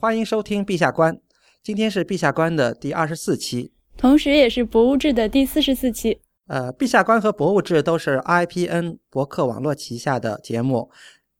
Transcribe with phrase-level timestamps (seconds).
[0.00, 1.12] 欢迎收听《陛下观》，
[1.60, 6.20] 今天是《陛下观》的第二十四期，同时也是《博物志》的第四十四期。
[6.46, 10.88] 呃，《陛下观》和《博物志》都是 IPN 博客网络旗下的节目，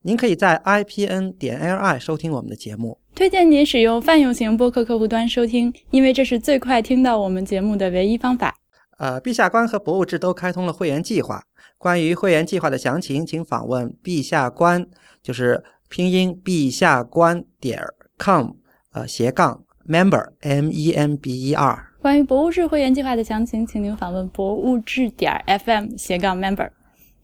[0.02, 2.98] 您可以在 IPN 点 LI 收听我们的节目。
[3.14, 8.56] 推荐您使用泛用型播客客户端收听，因为这是最快听到我们节目的唯一方法。
[8.98, 11.44] 呃，《陛下观》和《博物志》都开通了会员计划，
[11.78, 14.84] 关于会员计划的详情，请访问“陛下观”，
[15.22, 17.80] 就是拼音“陛下观点
[18.18, 18.54] com”，
[18.92, 21.84] 呃，斜杠 member m e m b e r。
[22.00, 26.70] 关于博物志会员计划的详情，请您访问博物志点 FM 斜杠 member。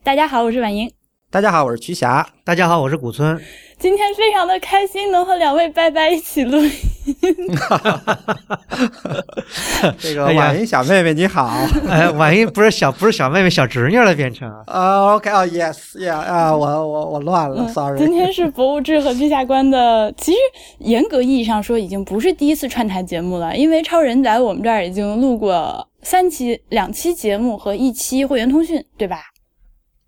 [0.02, 0.91] 大家好，我是婉莹。
[1.34, 2.24] 大家好，我是瞿霞。
[2.45, 3.37] 大家好，我是古村。
[3.77, 6.70] 今天非常的开心，能和两位拜拜一起录音。
[9.98, 11.52] 这个婉莹小妹妹你好，
[11.91, 14.48] 哎，婉莹不是小不是小妹妹，小侄女了变成。
[14.66, 17.98] 啊，OK，哦，Yes，Yeah，啊，我我我乱了，Sorry。
[17.98, 20.38] 今天是博物志和陛下观的，其实
[20.79, 29.34] 严格意义上说，已经不是第一次串台节目了，因为超人在我们这儿已经录过三期、两期节目和一期会员通讯，对吧？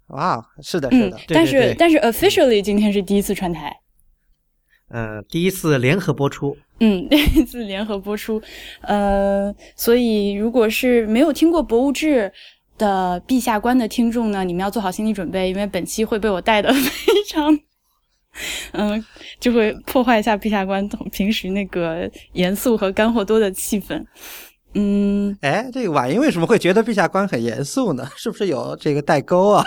[0.09, 1.19] 哇，是的，是的。
[1.29, 3.75] 但是但是 officially 今天是第一次串台。
[4.89, 6.57] 嗯，第一次联合播出。
[6.79, 8.41] 嗯， 第一次联合播出。
[8.83, 12.31] 呃，所以如果是没有听过《博物志》
[12.79, 17.59] 的陛下官的听众呢，你们要做好心理准备，因为本期会被我带的 非常，
[18.73, 19.05] 嗯，
[19.41, 24.05] 就会破坏一下陛下观平时那个严肃和干货多的气氛。
[24.77, 28.07] 嗯，哎，这个婉莹为什么会觉得陛下官很严肃呢？
[28.17, 29.65] 是不是有这个代沟啊？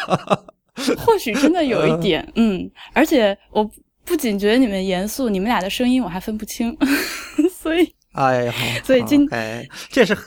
[1.05, 3.69] 或许真的有一点，嗯，而且我。
[4.05, 6.75] 不仅觉得你们严肃，你们俩的声音我还分不清，
[7.61, 8.52] 所以哎，
[8.83, 10.17] 所以今哎，这是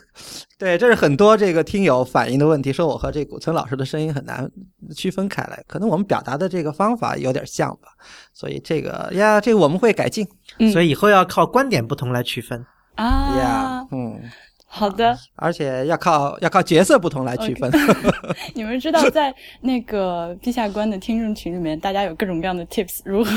[0.57, 4.49] 对，这是很多这个听友反映的问题，说我和这古村老师的声音很难
[4.95, 7.89] 区分开来，可能我们表达的这个方法有点像吧，
[8.33, 10.25] 所以这个呀，这个我们会改进，
[10.73, 14.31] 所以以后要靠观点不同来区分啊呀，嗯。
[14.75, 17.71] 好的，而且要靠要靠角色不同来区分。
[18.55, 23.31] 你们知道，在那个陛下观的听众群里面，大家有各种各样的 tips，如何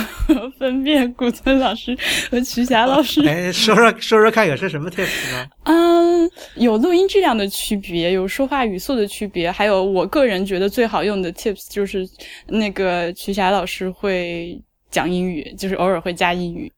[0.57, 1.93] 分辨古村老师
[2.31, 3.21] 和瞿霞老师？
[3.27, 5.45] 哎，说说说说看，有些什么 tips 呢？
[5.63, 12.07] 嗯，有录音质量的区别，有说话语速的区别，还有我个人觉得最好用的 tips 就是
[12.47, 14.57] 那个瞿霞老师会
[14.89, 16.71] 讲英语，就是偶尔会加英语，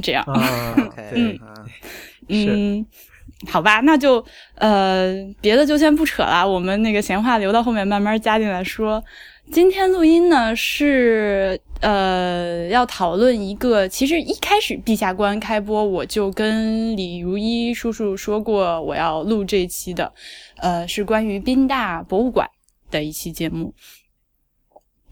[0.00, 0.88] 这样 啊。
[1.12, 1.36] 嗯
[2.28, 2.86] 嗯。
[3.48, 4.24] 好吧，那就
[4.54, 9.02] 呃，别的就先不扯了，我们那个闲话留到后面慢慢加进来说。
[9.52, 20.12] 今天录音呢是呃要讨论一个，其实一开始陛下观开播我就跟李如一叔叔说过我要录这期的，
[20.56, 22.48] 呃是关于宾大博物馆
[22.90, 23.72] 的一期节目。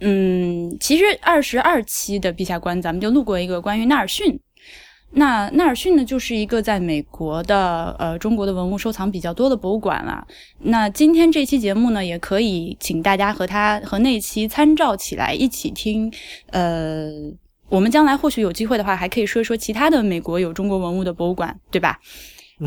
[0.00, 4.40] 嗯，其实二十二期的陛下观咱们就录过一个关于纳尔逊。
[5.16, 10.26] 那纳尔逊呢，就是一个在美国的呃中国的文物收藏比较多的博物馆了。
[10.58, 16.12] 那今天这期节目呢，也可以请大家和他和那期参照起来一起听。
[16.50, 17.08] 呃，
[17.69, 21.98] 我们将来或许有机会的话，还可以说一说其他的美国有中国文物的博物馆，对吧？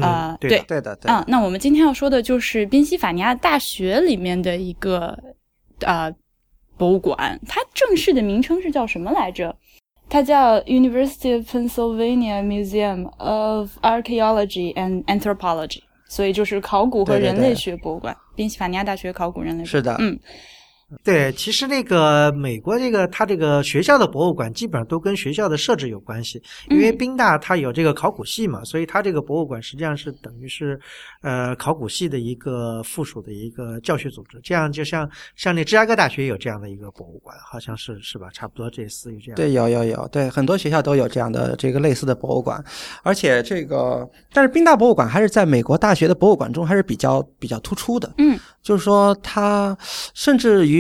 [0.02, 5.18] 啊，对对的，对嗯，那我们今天要说的就是宾夕法尼亚大学里面的一个
[5.86, 6.12] 啊
[6.78, 9.56] 博物馆，它正式的名称是叫什么来着？
[10.10, 20.18] 它叫 University of Pennsylvania Museum of Archaeology and Anthropology，所以就是考古和人类学博物馆，宾夕法尼亚大学考古人类是的，嗯。
[21.04, 30.80] 对，其实那个美国这个它这个学校的博物馆基本上都跟学校的设置有关系，因为宾大它有这个考古系嘛，所以它这个博物馆实际上是等于是
[31.22, 34.40] 呃考古系的一个附属的一个教学组织。
[34.42, 38.30] 这样就像像那芝加哥大学有这样的一个博物馆，好像是是吧？
[38.32, 39.36] 差不多这似于这样。
[39.36, 42.64] 对，有有有，对，很多学校都有这样的这个类似的博物馆，
[43.04, 48.14] 而且这个但是宾大博物馆还是在美国大学的博物馆中还是比较比较突出的。
[48.20, 48.40] 嗯。
[48.64, 49.78] 就是说，它
[50.14, 50.77] 甚至于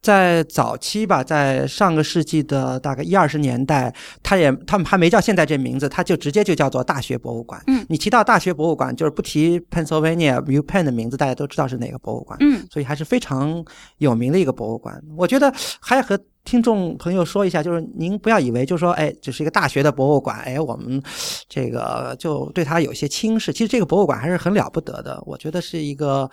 [0.00, 7.62] 在早期吧，在上个世纪的大概一二十年代，它也他们还没叫现在这名字，它就直接就叫做大学博物馆。
[7.68, 12.36] 嗯，你提到大学博物馆，就是不提 Pennsylvania U Penn 的名字，大家都知道是哪个博物馆。
[12.40, 13.64] 嗯，所以还是非常
[13.98, 15.00] 有名的一个博物馆。
[15.16, 21.00] 我觉得还要和听众朋友说一下，就是您不要以为，就是说，哎，只是一个大学的博物馆，哎，我们
[21.48, 23.52] 这个就对它有些轻视。
[23.52, 26.28] 其实这个博物馆还是很了不得的，我觉得是一个。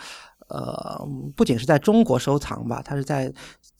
[0.50, 3.32] 呃，不仅是在中国收藏吧，它是在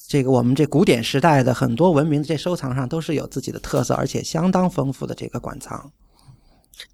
[0.08, 5.92] 这个我们这古典时代的很多文明的这收藏上都是有自己的特色，而且相当丰富的这个馆藏。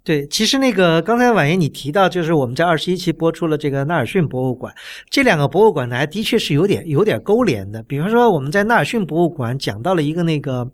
[0.02, 4.74] 对，其实那个刚才婉言你提到，就是我们在二十一期播出了这个纳尔逊博物馆，
[5.08, 7.80] 这两个博物馆呢，还的确是有点有点勾连的。
[7.84, 10.68] 比方说，我们在纳尔逊博物馆讲到了一个那个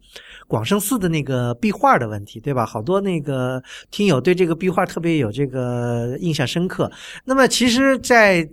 [0.49, 2.65] 广胜寺的那个壁画的问题，对吧？
[2.65, 6.91] 好多那个听友对这个壁画特别有这个印象深刻。
[7.27, 8.49] 那么，其实，在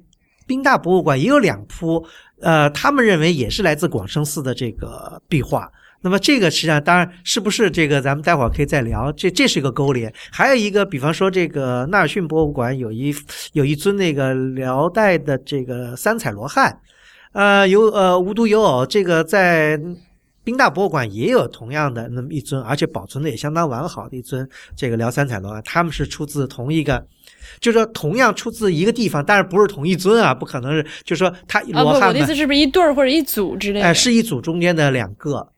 [0.50, 2.04] 宾大博物馆也有两幅，
[2.42, 5.72] 呃，他们认为也是来自广生寺的这个壁画。
[6.02, 9.12] 那么这个实际上，当然是不是这个，咱们待会儿可以再聊。
[9.12, 13.14] 这这是一个勾连，还有一个，比方说这个纳尔逊博物馆有一
[13.54, 16.76] 有一尊那个辽代的这个三彩罗汉，
[17.34, 19.80] 呃，有呃无独有偶，这个在
[20.44, 27.06] 宾大博物馆也有同样的那么一尊，而且保存的也相当完好的一尊这个辽三彩罗汉，他们是出自同一个，
[27.60, 33.86] 就是说同样出自一个地方，但是不是同一尊啊，不可能是，就是说他罗汉我的意思是不是一对儿或者一组之类的？
[33.86, 35.50] 哎，是一组中间的两个。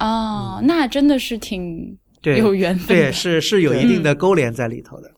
[0.00, 5.10] 哦，那真的是挺有缘分，对，是是有一定的勾连在里头的。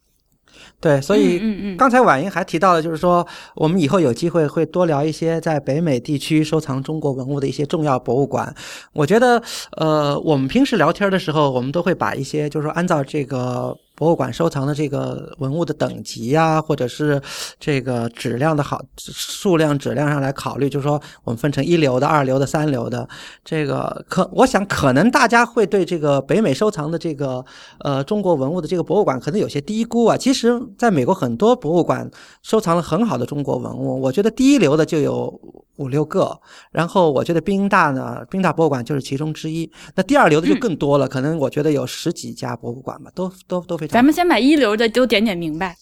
[0.80, 8.54] 对，所以嗯嗯，刚才婉莹还提到了，就是说我们以后有机会会多聊一些在北美地区收藏中国文物的一些重要博物馆。
[8.94, 9.42] 我觉得，
[9.76, 13.76] 呃，我们平时聊天的时候，我们都会把一些，就是说按照这个。
[14.00, 17.20] 博物馆收藏的这个文物的等级呀，或者是
[17.58, 23.06] 这个质量的好数量、质量上来考虑，就是说我们分成一流的、二流的、三流的。
[23.44, 27.44] 这个可，我想可能大家会对这个北美收藏的这个
[27.80, 30.16] 呃中国文物的这个博物馆可能有些低估啊。
[30.16, 32.10] 其实，在美国很多博物馆
[32.42, 35.38] 收藏了很好的中国文物，我觉得第一流的就有
[35.80, 36.38] 五六个。
[36.70, 39.70] 然后，我觉得宾大呢，宾大博物馆就是其中之一。
[39.96, 43.94] 那第二流的就更多了，可能我觉得有十几家博物馆吧，都都都非常。
[43.94, 45.74] 咱们先把一流的都点点明白。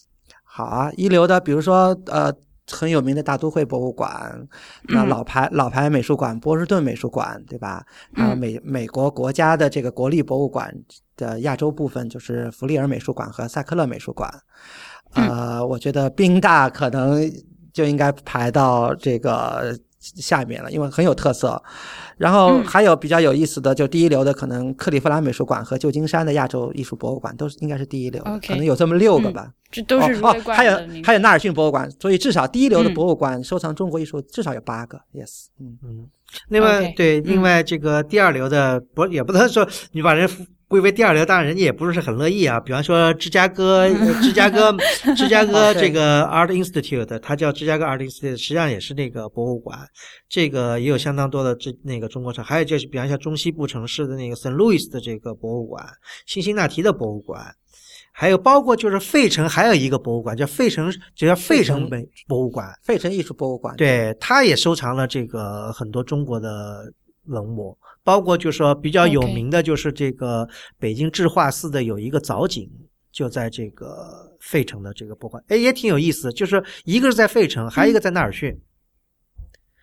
[0.43, 2.33] 好啊，一流的，比如说呃
[2.71, 4.47] 很有名的大都会博物馆，
[4.89, 7.85] 那老牌老牌美术馆波士顿美术馆，对吧？
[8.15, 10.73] 啊，美美国国家的这个国立博物馆
[11.15, 14.31] 的亚洲部分就是弗利尔美术馆和萨克勒美术馆。
[15.13, 17.31] 呃，我觉得宾大可能
[17.73, 21.61] 就应该排到这个下面了，因为很有特色。
[22.17, 29.51] 然后还有比较有意思的，就第一流的可能克利夫兰美术馆和旧金山的亚洲艺术博物馆都是应该是第一流，可能有这么六个吧。
[29.71, 34.99] 这都是哦，还有还有纳尔逊博物馆，所以至少第一流的博物馆收藏中国艺术至少有八个。
[35.13, 36.07] Yes，嗯嗯。
[36.49, 40.29] 另外对，另外这个第二流的不也不能说你把人。
[40.69, 42.59] 归为第二流，当然人家也不是很乐意啊。
[42.59, 43.89] 比方说芝加哥，
[44.21, 44.71] 芝加哥，
[45.17, 49.79] 芝加哥这个 Art Institute，它叫芝加哥 Art Institute，实际上也是那个博物馆。
[50.29, 55.83] 这个也有相当多的这那个中国城，还有就是比方像中西部城市的那个 Saint Louis 的这个博物馆，
[56.27, 57.43] 辛辛那提的博物馆，
[58.13, 63.75] 还有包括就是费城还有一个博物馆叫费城，就叫费城美博物馆，费城艺术博物馆。
[63.75, 66.93] 对，它也收藏了这个很多中国的
[67.25, 67.75] 文物。
[68.09, 72.67] 包括就说比较有名的就是这个北京智化寺的有一个藻井，
[73.11, 76.33] 就在这个费城的这个博物馆，哎，也挺有意思。
[76.33, 78.59] 就是一个是在费城，还有一个在纳尔逊。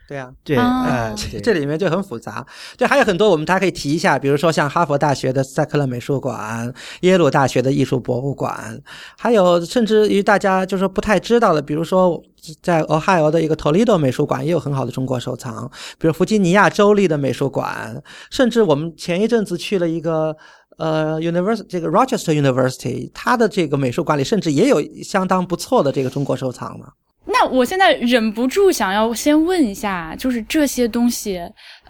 [0.09, 1.13] 对啊，对，呃，
[1.43, 2.47] 这里面就很复杂。
[2.79, 8.81] 对，还有很多我们大家可以提一下，比如说像哈佛大学的塞克勒美术馆、耶鲁大学的艺术博物馆，
[9.19, 12.23] 还有甚至于大家就是不太知道的，比如说
[12.63, 15.69] 在俄亥俄的一个 Toledo 美术馆也有很好的中国收藏，
[15.99, 18.01] 比如弗吉尼亚州立的美术馆，
[18.31, 20.37] 甚至我们前一阵子去了一个
[20.79, 26.87] 呃 University 这个 Rochester University，它的这个美术馆里甚至也有相当不错的这个中国收藏呢。
[27.29, 31.41] 那我现在忍不住想要先问一下，就是这些东西，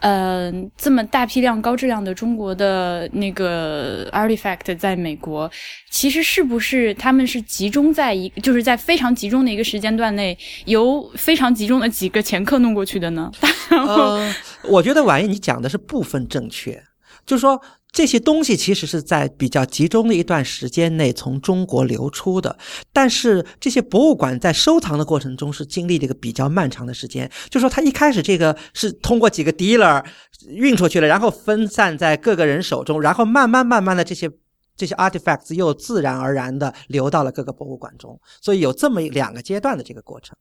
[0.00, 5.50] 嗯，这么大批量、高质量的中国的那个 artifact 在美国，
[5.90, 13.30] 其实是不是他们是集中在一，就是在非常集中的一个时间段内，由非常集中的几个前客弄过去的呢？
[13.70, 16.82] 呃，我觉得婉莹你讲的是部分正确，
[17.26, 17.60] 就是说。
[17.96, 22.58] 这些东西其实是在比较集中的一段时间内从中国流出的，
[22.92, 27.30] 但是这些博物馆在收藏的过程中是经历了一个比较漫长的时间。
[27.48, 30.04] 就说它一开始这个是通过几个 dealer
[30.46, 34.30] 运出去了，然后分散在各个人手中，然后慢慢慢慢的这些
[34.76, 40.36] 这些 artifacts 又自然而然的流到了各个博物馆中，所以有这么两个阶段的这个过程。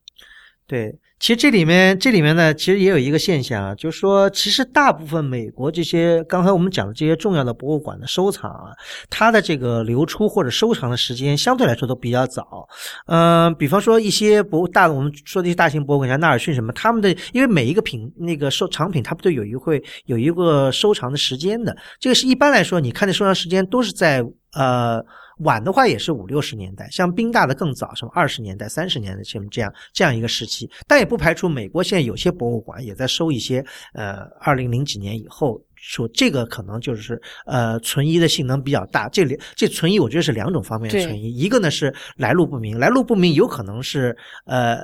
[0.67, 8.73] 对，其实这里面这里面呢，其实也有一个现象啊，就是说，其实大部分美国这些刚才我们讲的这些重要的博物馆的收藏啊，
[9.07, 12.67] 它的这个流出或者收藏的时间相对来说都比较早。
[13.05, 21.77] 嗯，比方说一些博大，我们说的一些大型博物馆，像纳尔逊什么，他们的因为每一个品那个收藏品，它不都有一会有一个收藏的时间的？
[21.99, 25.05] 这个是一般来说，你看的收藏时间都是在呃。
[25.39, 30.69] 晚的话也是五六十年代，像宾大的更早，什么二十年代、三十年代，像这样这样一个时期。
[30.87, 39.09] 但也不排除美国现在有些博物馆也在收一些，呃，二零零几年以后说这个可能就是呃存疑的性能比较大。
[39.09, 44.15] 这里这存疑，我觉得是两种方面的存疑，一个呢是来路不明，来路不明有可能是
[44.45, 44.77] 呃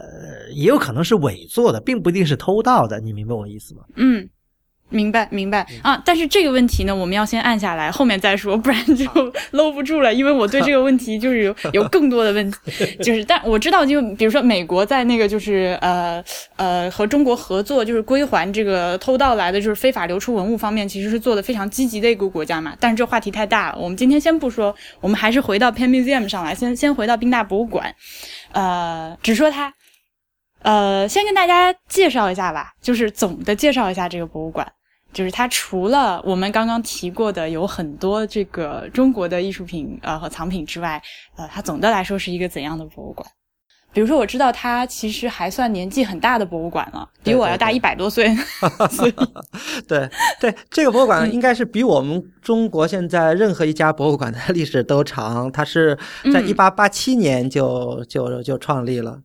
[0.54, 3.00] 也有可能是伪做的，并不一定是偷盗的。
[3.00, 3.84] 你明白我意思吗？
[3.96, 4.30] 嗯。
[4.92, 6.00] 明白，明白啊！
[6.06, 9.06] 但是这个问题呢，我们要先按下来，后面再说，不然就
[9.52, 10.14] 搂不住了。
[10.14, 12.58] 因为我对这个问题就是有有更多的问题，
[13.02, 16.24] 就是但我知道，就比如说美国在那个就是呃
[16.58, 22.76] 呃和中国合作，就是归还这个偷盗来的就是非法流出文物方面，其实是做的非常积极的一个国家嘛。
[22.80, 27.96] 但是这话题太大了，我们今天先不说，我们还是回到 Pen Museum 上来，先先回到宾大博物馆，
[28.52, 29.74] 呃，只说它，
[30.62, 34.68] 呃，先跟大家介绍一下吧，就是总的介绍一下这个博物馆。
[35.14, 41.02] 就是它除了我们刚刚提过的有很多这个中国的艺术品呃和藏品之外，
[41.36, 43.28] 呃，它总的来说是一个怎样的博物馆？
[43.94, 48.34] 比如说，我知道它其实还算年纪很大的博物馆了，比我要大一百多岁。
[48.90, 49.14] 所以，
[49.86, 55.52] 对对，这个博物馆应该是比我们中国现在任何一家博物馆的历史都长。
[55.52, 55.98] 它是
[56.32, 59.20] 在一八八七年就就就创立了。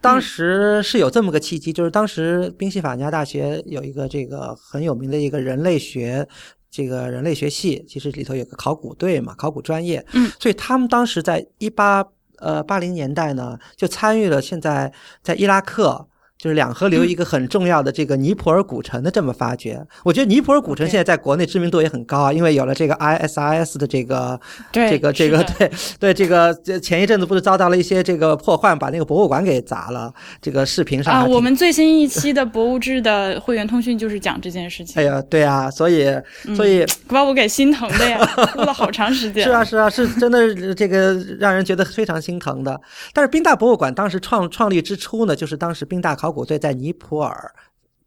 [0.00, 6.26] 当时是有这么个契机，就是当时宾夕法尼亚大学有一个这个很有名的一个人类学，
[6.70, 12.04] 这个人类学系，其实里头有个考古队嘛，考古专业，嗯，所以他们当时在一八
[12.38, 14.92] 呃八零年代呢，就参与了现在
[15.22, 16.08] 在伊拉克。
[16.40, 24.40] 就是两河流一个很重要的这个尼泊尔古城的这么发掘，我觉得尼泊尔古城现在在国内知名度也很高啊，因为有了这个 ISIS 的这个
[24.72, 30.10] 这个这个 对对这个前一阵子不是遭到了一些这个破坏，把那个博物馆给砸了。
[30.40, 34.94] 这个视频上啊，我们最新一期的博物志的会员通讯就是讲这件事情。
[34.96, 36.10] 哎呀，对啊，所以
[36.56, 38.18] 所以把我给心疼的呀，
[38.54, 39.44] 哭了好长时间。
[39.44, 42.80] 是啊是啊，是真的这个让人觉得非常心疼的。
[43.12, 46.29] 但是宾大博物馆当时创创立之初呢，就是当时宾大考。
[46.30, 47.52] 考古队在尼泊尔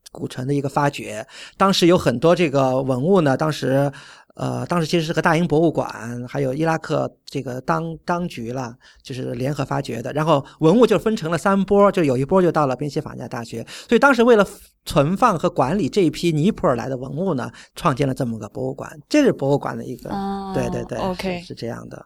[0.10, 1.27] 古城的一个发掘，
[1.58, 3.36] 当时有很多这个文物呢。
[3.36, 3.92] 当时，
[4.36, 10.13] 呃，当时其实是和大英博物馆还有伊拉克这个当当局了，就是联合发掘的。
[10.13, 13.65] 然后文物就分成了三波，就有一波就到了宾夕法尼亚大学。
[13.89, 14.48] 所以当时为了
[14.86, 18.89] 存放和管理这一批尼泊尔来的文物呢，创建了这么个博物馆。
[19.10, 20.10] 这是博物馆的一个，
[20.53, 22.06] 对对对，OK，是这样的。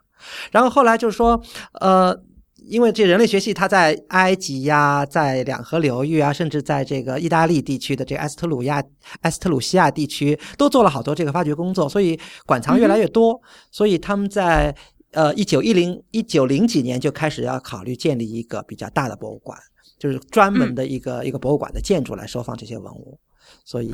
[0.50, 1.39] 然后后来就是说，
[1.74, 2.19] 呃。
[2.65, 8.83] 因为这人类学系，它在埃及呀，在两河流域啊，甚至在这个意大利地区的这个埃斯特鲁亚、
[9.21, 13.39] 埃斯特鲁西亚地区，都做了好多这个发掘工作，所以馆藏越来越多。
[13.71, 14.75] 所以他们在
[15.11, 19.57] 呃一九一零一九零几年就开始要考虑建立一个比较大的博物馆，
[19.97, 23.17] 就是专门的一个一个博物馆的建筑来收放这些文物。
[23.63, 23.93] 所以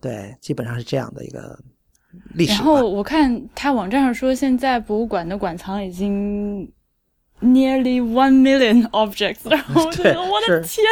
[0.00, 1.58] 对，基本上是这样的一个
[2.34, 2.52] 历史。
[2.52, 6.70] 然后我看他网站上说，现在博物馆的馆藏已经。
[7.42, 10.84] Nearly one million objects，然后我觉得我的天，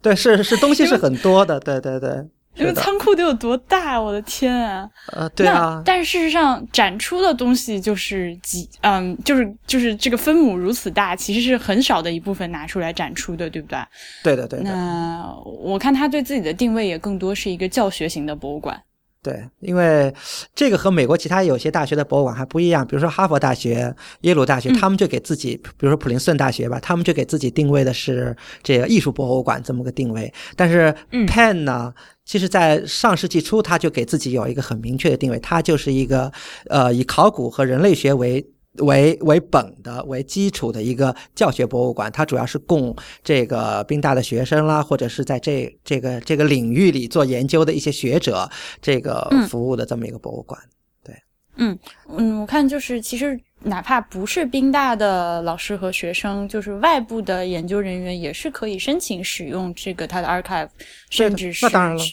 [0.00, 2.24] 对，是是东西是很多的，对对对，
[2.54, 4.88] 因为仓库得有多大，我的天啊！
[5.12, 13.78] 呃，对啊，但是事实上展出的东西就是几，嗯，就是就是这个分母如此大，其实是很少的一部分拿出来展出的，对不对？
[14.22, 14.70] 对的，对的。
[14.70, 18.80] 那我看他对自己的定位也更多是一个教学型的博物馆。
[19.20, 20.14] 对，因为
[20.54, 30.32] 这个和美国其他有些大学的博物馆还不一样，比如说哈佛大学、耶鲁大学，他们就给自己，比如说普林斯顿大学吧，他们就给自己定位的是这个艺术博物馆这么个定位。
[30.54, 31.92] 但是 Penn 呢，
[32.24, 36.32] 其实在上世纪初他就给自己有一个很明确的定位，它就是一个
[36.68, 38.46] 呃以考古和人类学为。
[38.78, 48.48] 为为本的、为基础的一个教学博物馆，它主要是供这个宾大的学生啦，或者是在这这个这个领域里做研究的一些学者，
[48.80, 50.60] 这个服务的这么一个博物馆。
[51.04, 51.14] 对，
[51.56, 60.68] 嗯嗯，我看就是其实哪怕不是宾大的老师和学生，就是外部的研究人员也是可以申请使用这个它的 archive，
[61.10, 62.04] 甚至是那当然了，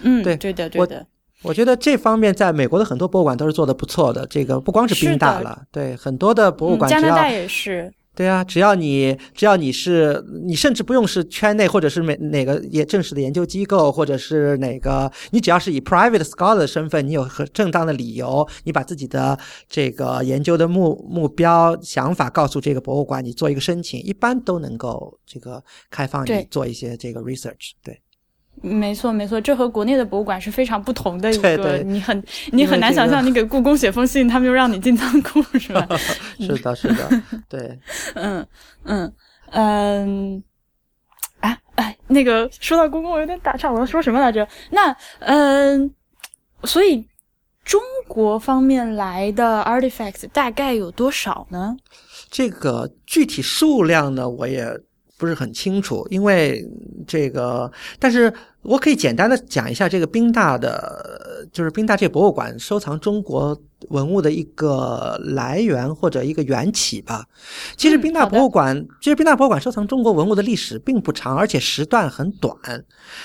[0.00, 1.06] 嗯，对对的对的。
[1.42, 4.26] 我觉得这方面在美国的很多博物馆都是做的不错的。
[4.26, 7.92] 这个不光是宾大了，对很多的博物馆，加拿大也是。
[8.12, 27.70] 对啊，只要你只要你是你，甚至不用是圈内或者是哪哪个也正式的研究机构，或者是哪个，你只要是以 private scholar 的身份，你有很正当的理由，你把自己的这个研究的目目标想法告诉这个博物馆，你做一个申请，一般都能够这个开放你做一些这个 research。
[27.82, 27.98] 对。
[28.62, 31.78] 没错，没错，这和国内的博物馆是非常不同的一个。
[31.78, 35.88] 你很你很难想象，你给故宫写封信，他们就让你进仓库，是吧？
[36.38, 37.78] 是的，是的，对。
[38.14, 38.46] 嗯
[38.84, 39.12] 嗯
[39.52, 40.44] 嗯，
[41.40, 44.46] 哎哎，那个说到故宫，我有点打岔，我要说什么来着？
[44.70, 45.94] 那嗯，
[46.64, 47.06] 所以
[47.64, 51.76] 中国方面来的 artifacts 大概有多少呢？
[52.30, 54.66] 这个具体数量呢，我也。
[55.20, 56.66] 不是很清楚，因为
[57.06, 63.54] 这个，但是我可以简单的讲一下这个宾大的，就是宾大这博物馆收藏中国
[63.90, 67.26] 文物的一个来源或者一个缘起吧。
[67.76, 72.56] 其实宾大博物馆，其实宾大博物馆收藏中国文物的历史并不长，而且时段很短。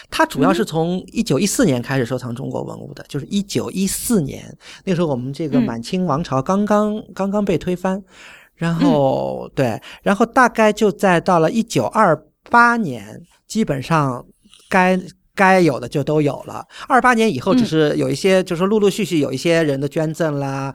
[0.10, 8.04] 它主要是从一九一四年开始收藏中国文物的，就是一九一四年那时候我们这个满清王朝刚刚刚刚被推翻。
[8.55, 12.15] 然后对，然后大概就在到了一九二
[12.50, 14.25] 八年，基本上
[14.69, 15.00] 该
[15.33, 16.65] 该有的就都有了。
[16.88, 20.74] 二八年以后，只是有一些，就是陆陆续续有一些人的捐赠啦，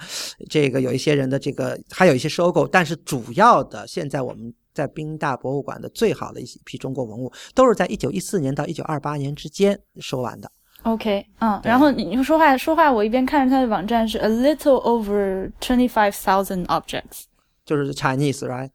[0.51, 2.69] 这个有一些人的这个，还有一些收购。
[2.69, 10.51] 但是主要的，现在我们在宾大博物馆的最好的一批中国文物，都是在一九一四年到一九二八年之间收完的。
[10.83, 17.25] OK，嗯，然后你说话说话，我一边看着他的网站是 a little over twenty five thousand objects。
[17.71, 18.71] 就是 Chinese，right？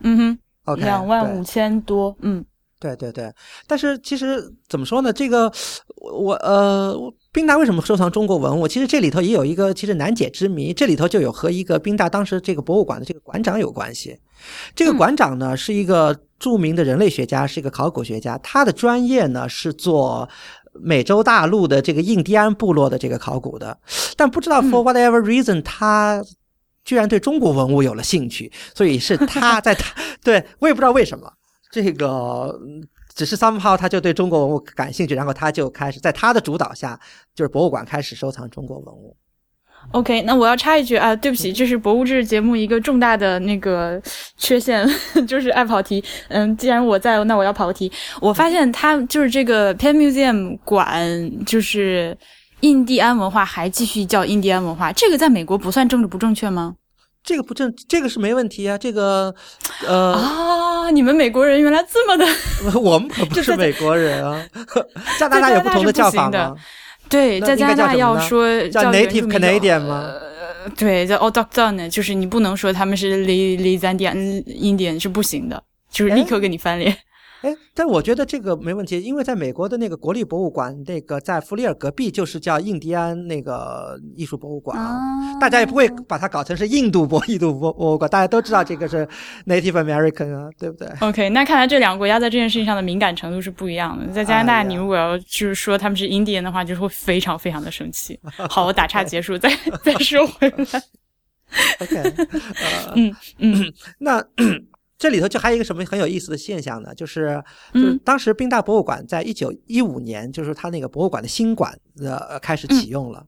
[0.00, 2.44] 嗯哼，OK，两万五千多，嗯，
[2.80, 3.32] 对对对。
[3.68, 5.12] 但是其实怎么说呢？
[5.12, 5.52] 这个
[5.96, 6.96] 我呃，
[7.32, 8.66] 宾大为什么收藏中国文物？
[8.66, 10.72] 其实这里头也有一个其实难解之谜。
[10.72, 14.18] 这里头就有和一个宾大当时这个博物馆的这个馆长有关系。
[14.74, 18.36] 这个馆长呢是一个著名的人类学家，是一个考古学家。
[18.38, 20.28] 他的专业呢是做
[20.72, 23.78] 美洲大陆的这个印第安部落的这个考古的。
[24.16, 26.20] 但不知道 for whatever reason 他。
[26.88, 31.30] 居然对中国文物有了兴趣，所以是他在他 对我也不知道为什么，
[31.70, 32.58] 这个
[33.14, 36.98] 只是 somehow 他就对中国文物感兴趣，然后他就开始在他的主导下，
[37.34, 39.14] 就是博物馆开始收藏中国文物。
[39.92, 44.00] OK，那我要插一句啊，对不起，这是博物志节目一个重大的那个
[44.38, 44.88] 缺陷，
[45.28, 46.02] 就是爱跑题。
[46.28, 47.92] 嗯，既然我在，那我要跑题。
[48.18, 52.16] 我发现他就是这个 Penn Museum 馆，就是。
[52.60, 56.74] 印第安文化还继续叫印第安文化，这个在美国不算政治不正确吗？
[57.22, 58.78] 这个不正，这个是没问题啊。
[58.78, 59.34] 这个，
[59.86, 62.26] 呃啊，你们美国人原来这么的，
[62.80, 64.42] 我们可不是美国人啊。
[65.18, 66.54] 加拿大有不同的叫法吗？
[67.08, 70.10] 对，在加拿大要说叫 Native Canadian 吗？
[70.76, 76.96] 对，叫 Autochthon，就是你不能说他们是 Louisiana Indian 是不行的，就是立刻跟你翻脸。
[77.42, 89.06] 哎，但我觉得这个没问题，因为在美国的那个国立博物馆，那个在弗里尔隔壁就是叫印第安那个艺术博物馆啊，大家也不会把它搞成是印度博 印度博博物馆，大家都知道这个是
[89.46, 94.12] Native American 啊，对不对？OK，那看来这两个国家在这件事情上的敏感程度是不一样的。
[94.12, 98.18] 在加拿大，你如果要就是说他们是印第安的话，就是会非常非常的生气。
[98.48, 99.48] 好，我打岔 结束，再
[99.84, 100.82] 再说回来。
[101.80, 102.14] OK，
[102.96, 104.24] 嗯嗯， 那。
[104.98, 106.92] 这里头就还有一个什么很有意思的现象呢？
[106.94, 113.24] 就是，就是当时宾大博物馆在一九一五年，就是它那个博物馆的新馆呃开始启用了。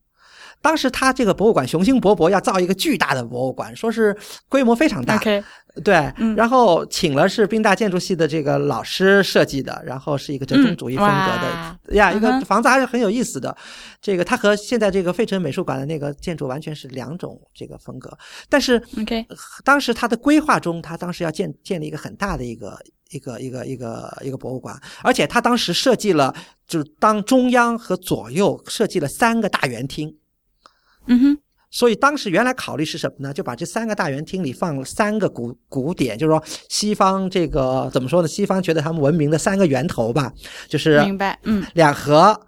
[0.63, 4.15] 当时他这个博物馆雄心勃勃要造一个巨大的博物馆，说是
[4.47, 5.17] 规模非常大。
[5.85, 13.57] 对，然后请了是宾大建筑系的这个老师设计的，然后是一个折中主义风格的呀，一个房子还是很有意思的。
[14.03, 18.17] 这个它和现在这个费城美术馆的那个建筑完全是两种这个风格。
[18.49, 19.25] 但是，OK，
[19.65, 22.77] 当时它的规划中，它当时要建建立一个很大的一个
[23.11, 26.35] 一个一个一个一个博物馆，而且他当时设计了，
[26.67, 30.17] 就是当中央和左右设计了三个大圆厅。
[31.07, 31.39] 嗯哼。
[31.71, 33.33] 所以当时原来考虑是什么呢？
[33.33, 38.29] 就把这三个大圆厅里放了三个古古典，就是说西方这个怎么说呢？
[38.29, 40.33] 西方觉得他们文明的三个源头吧，
[40.69, 42.39] 就是明白，嗯，两河、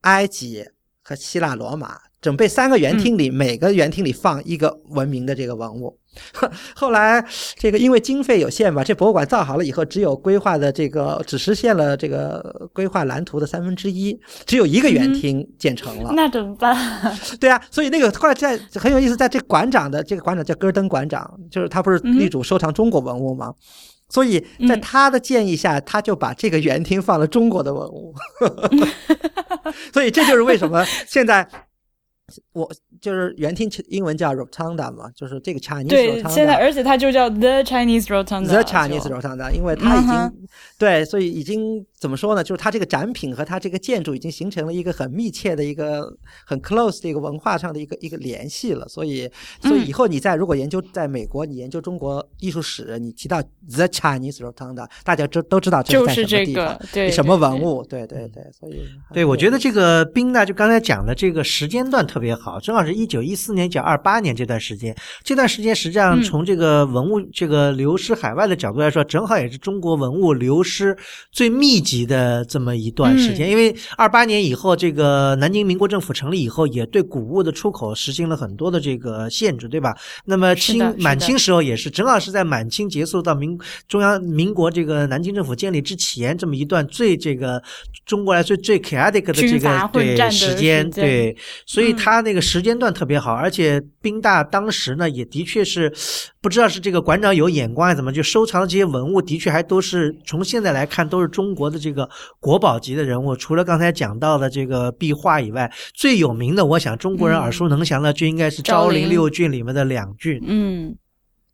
[0.00, 0.64] 埃及
[1.02, 2.00] 和希腊罗马。
[2.22, 5.98] 准备三个园厅里，每个园厅里放一个文明的这个文物。
[6.74, 7.24] 后来
[7.56, 16.12] 这个因为经费有限吧，这博物馆造好了以后，只有规划的这个只实现了这个规划蓝图的三分之一，只有一个园厅建成了。
[16.14, 16.76] 那怎么办？
[17.40, 23.52] 对啊，所以那个后来在很有意思，在这馆长的这个馆长叫戈登馆长，就是他不是力主收藏中国文物吗？
[24.08, 28.14] 所以在他的建议下，他就把这个园厅放了中国的文物。
[29.92, 31.48] 所以这就是为什么现在。
[32.54, 32.70] 我
[33.04, 35.88] 就是原听英文叫 Rotunda 嘛，就是这个 Chinese。
[35.88, 36.22] Rotunda。
[36.22, 38.46] 对，现在而且它就叫 The Chinese Rotunda。
[38.46, 42.42] The Chinese Rotunda，因为它已经对，所以已经怎么说呢？
[42.42, 46.10] 就是它这个展品和它这个建筑已经形成了一个很密切的一个
[46.46, 48.88] 很 close 的一个文化上的一个一个联系了。
[48.88, 57.84] 所以，所以以后你在如果研究在美国，你研究中国艺术史，你提到 The Chinese Rotunda，大家都都知道这是在什么地方，对什么文物？
[57.84, 62.04] 对对对，所以对我觉得这个冰呢就刚才讲的这个时间段。
[62.04, 64.94] 特别好，正好好是一九一四年九二八年这段时间。
[65.22, 70.96] 这段时间实际上从这个文物这个流失海外的角度来说，正好也是中国文物流失
[71.32, 73.50] 最密集的这么一段时间。
[73.50, 79.96] 因为二八年以后，这个南京民国政府成立以后，也对古物的出口实行了很多的这个限制，对吧？
[80.24, 87.62] 那么清满清时候也是，正好是在满清结束到民中央民国这个南京政府建立之前这么一段最这个
[88.04, 95.92] 中国来说最 chaotic 的这个对时间，对，所以它那个时间段特别好，而且宾大当时呢也的确是
[96.40, 102.08] 不知道是这个馆长有眼光还是怎么，就收藏的这些文物的确还都是从现在来看都是中国的这个
[102.40, 103.34] 国宝级的人物。
[103.36, 110.40] 除了刚才讲到的这个壁画以外，最有名的，我想中国人耳熟能详的就应该是昭陵六骏里面的两郡。
[110.46, 110.94] 嗯，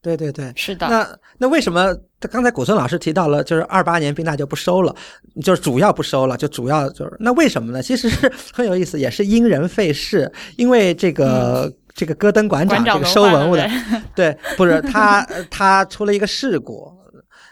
[0.03, 0.89] 对对对，是的。
[0.89, 1.95] 那那为什么？
[2.31, 4.95] 刚才古村老师提到了，就是二八年宾大就不收了，
[5.43, 7.83] 就是主要不收了，就主要就是那为什么呢？
[7.83, 10.31] 其实是很有意思，也是因人废事。
[10.57, 13.67] 因为这个这个戈登馆长这个收文物的，
[14.15, 16.93] 对，不是他他出了一个事故。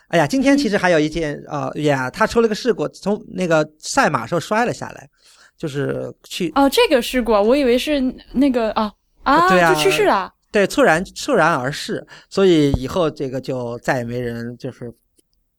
[0.09, 5.09] 哎呀，今天其实还有一件啊呀，他出了个事故，从那个赛马时候摔了下来，
[5.57, 10.31] 就是去哦，这个事故我以为是那个啊啊，就去世了。
[10.51, 14.93] 对，猝然猝然而逝，所以以后这个就再也没人，就是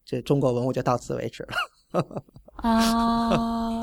[0.04, 1.52] 这中国文物就到此为止了。
[2.56, 3.82] 啊，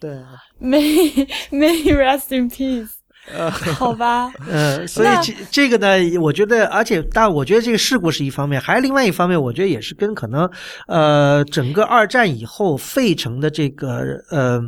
[0.00, 0.18] 对
[0.60, 2.90] ，May May rest in peace。
[3.32, 4.32] 呃，好吧。
[4.48, 10.50] 嗯，所以这这个呢，我觉得，而且，但我觉得这个事故是一方面，还有另外一方面，我觉得也是跟可能，
[10.86, 14.62] 呃，整个二战以后费城的这个呃。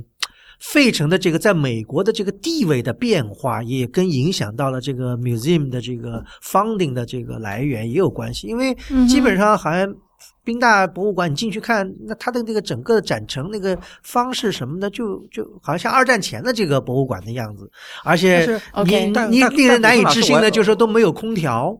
[0.59, 8.47] 费城的这个在美国的这个地位的变化，也跟影响到了这个 museum 的这个 funding 的这个来源也有关系。
[8.47, 8.75] 因为
[9.07, 9.95] 基本上好像
[10.43, 17.71] 宾大博物馆，你进去看，那它的那个整个的展陈那个方式什么的，就就好像像二战前的这个博物馆的样子。
[18.03, 21.79] 而且你你令人难以置信的，就是说都没有空调。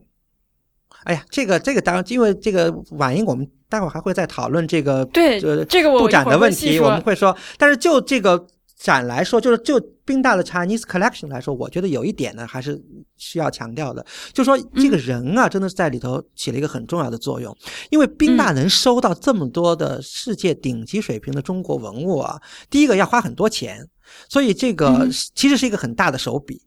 [1.03, 8.45] 哎呀，这个这个当然，因为这个晚英，我们待会儿还会再讨论这个对这个布展的问题，我们会说，但是就这个。
[8.77, 12.79] 展来说，就是就宾大的 Chinese collection 来说，我觉得有一点呢，还是
[13.17, 17.55] 需要强调的，就是说这个人啊，真的是在里头起了一个很重要的作用。
[17.89, 23.83] 因为宾大能收到这么多的世界顶级水平的中国文物啊，第一个要花很多钱，
[24.29, 26.61] 所以这个其实是一个很大的手笔。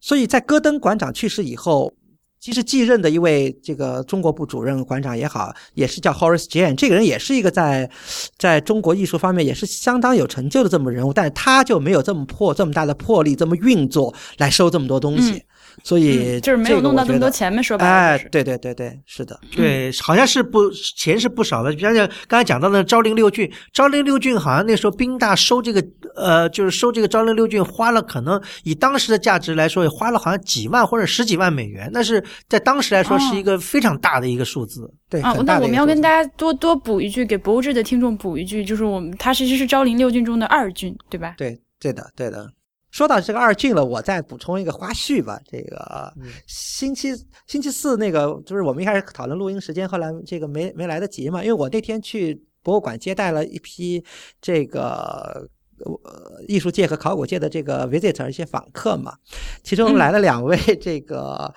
[0.00, 1.92] 所以在戈登馆长去世以后。
[2.40, 7.90] 其实继任的一位这个中国部主任馆长也好，也是叫 Horace Jane，这个人也是一个在
[8.38, 15.44] 在中国艺术方面也是相当有成就的这么人物，但是他就没有这么破这么大的魄力，这么运作来收这么多东西。
[15.82, 17.90] 所以就是没有弄到这么多钱没说白了。
[17.90, 21.72] 哎，对对对对，是的，对，好像是不钱是不少的。
[21.72, 25.84] 比方讲，刚才讲到的昭陵六郡，昭陵六郡好像那时候兵大收这个
[26.16, 31.88] 呃，就是收这个昭陵六郡，花了可能以当时的价值来说，也花了好像几万或者十几万美元。
[31.92, 34.92] 那是在当时来说是一个非常大的一个数字。
[35.08, 41.34] 对啊，那我们要跟大家多多补一句，给博物志的听众补一句，就是我们它其实是昭陵六郡中的二郡，对吧？
[41.36, 42.46] 对，对的，对的。
[42.90, 45.40] 说到这个二郡了，我再补充一个花絮吧。
[45.48, 46.12] 这个
[46.46, 47.10] 星期
[47.46, 51.40] 星期四那个，就是我们一开始讨论录音时间，后来这个没没来得及嘛。
[51.42, 54.04] 因为我那天去博物馆接待了一批
[54.40, 55.48] 这个
[55.78, 59.14] 呃艺术界和考古界的这个 visitor 一些访客嘛，
[59.62, 61.54] 其中来了两位这个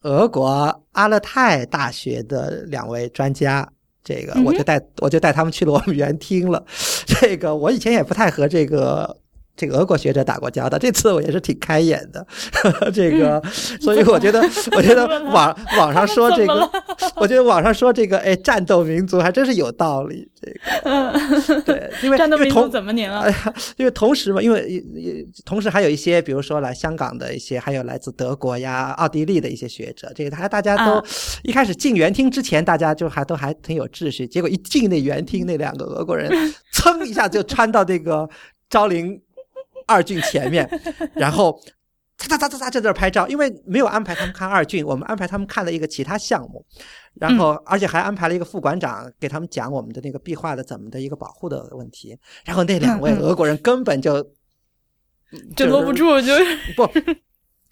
[0.00, 3.70] 俄国阿勒泰大学的两位专家，
[4.02, 6.64] 这个我就带我就带他们去了我们园厅了。
[7.06, 9.18] 这个我以前也不太和这个。
[9.54, 12.26] 这个俄国学者打过交道，这次我也是挺开眼的。
[12.92, 13.40] 这个，
[13.80, 14.40] 所以我觉得，
[14.76, 16.70] 我觉得网网上说这个，
[17.16, 20.26] 我觉得网上说这个，哎，战斗民族还真是有道理。
[20.40, 20.50] 这
[20.82, 23.20] 个，对，因为战斗民族怎么拧啊？
[23.20, 24.82] 哎呀，因为同时嘛，因为
[25.44, 30.10] 同时还有一些，比如说来香港的一些，还有来自德国呀、奥地利的一些学者。
[30.14, 31.04] 这个还大家都
[31.42, 34.26] 一开始进园厅之前，大家就还都还挺有秩序。
[34.26, 36.30] 结果一进那园厅，那两个俄国人
[36.72, 38.28] 噌一下就穿到这个
[38.70, 39.20] 昭陵。
[39.86, 40.68] 二郡前面，
[41.14, 41.60] 然后
[42.18, 46.64] 嚓嚓嚓嚓嚓在这儿拍照，因为没有安排他们看二郡，我们安排他们看了一个其他项目，
[47.14, 54.22] 然后而且还安排了一个副馆长给他们讲我们的那个壁画的怎么的一个保护的问题，然后那两位俄国人根本就
[55.56, 56.32] 就搂不住， 就
[56.76, 56.88] 不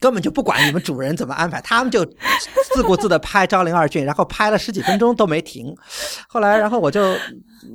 [0.00, 2.04] 根本就不管你们主人怎么安排，他们就
[2.74, 5.72] 自顾自的拍昭陵二郡，然后拍了十几分钟都没停，
[6.28, 7.14] 后来然后我就。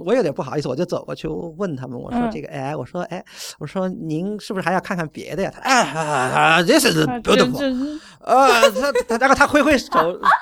[0.05, 3.23] 我有点不好意思，我就走过去问他们，我说嗯这个哎，我说哎，
[3.59, 5.51] 我说您是不是还要看看别的呀？
[5.53, 9.89] 他哎啊，this is beautiful，这呃，他他然后他挥挥手，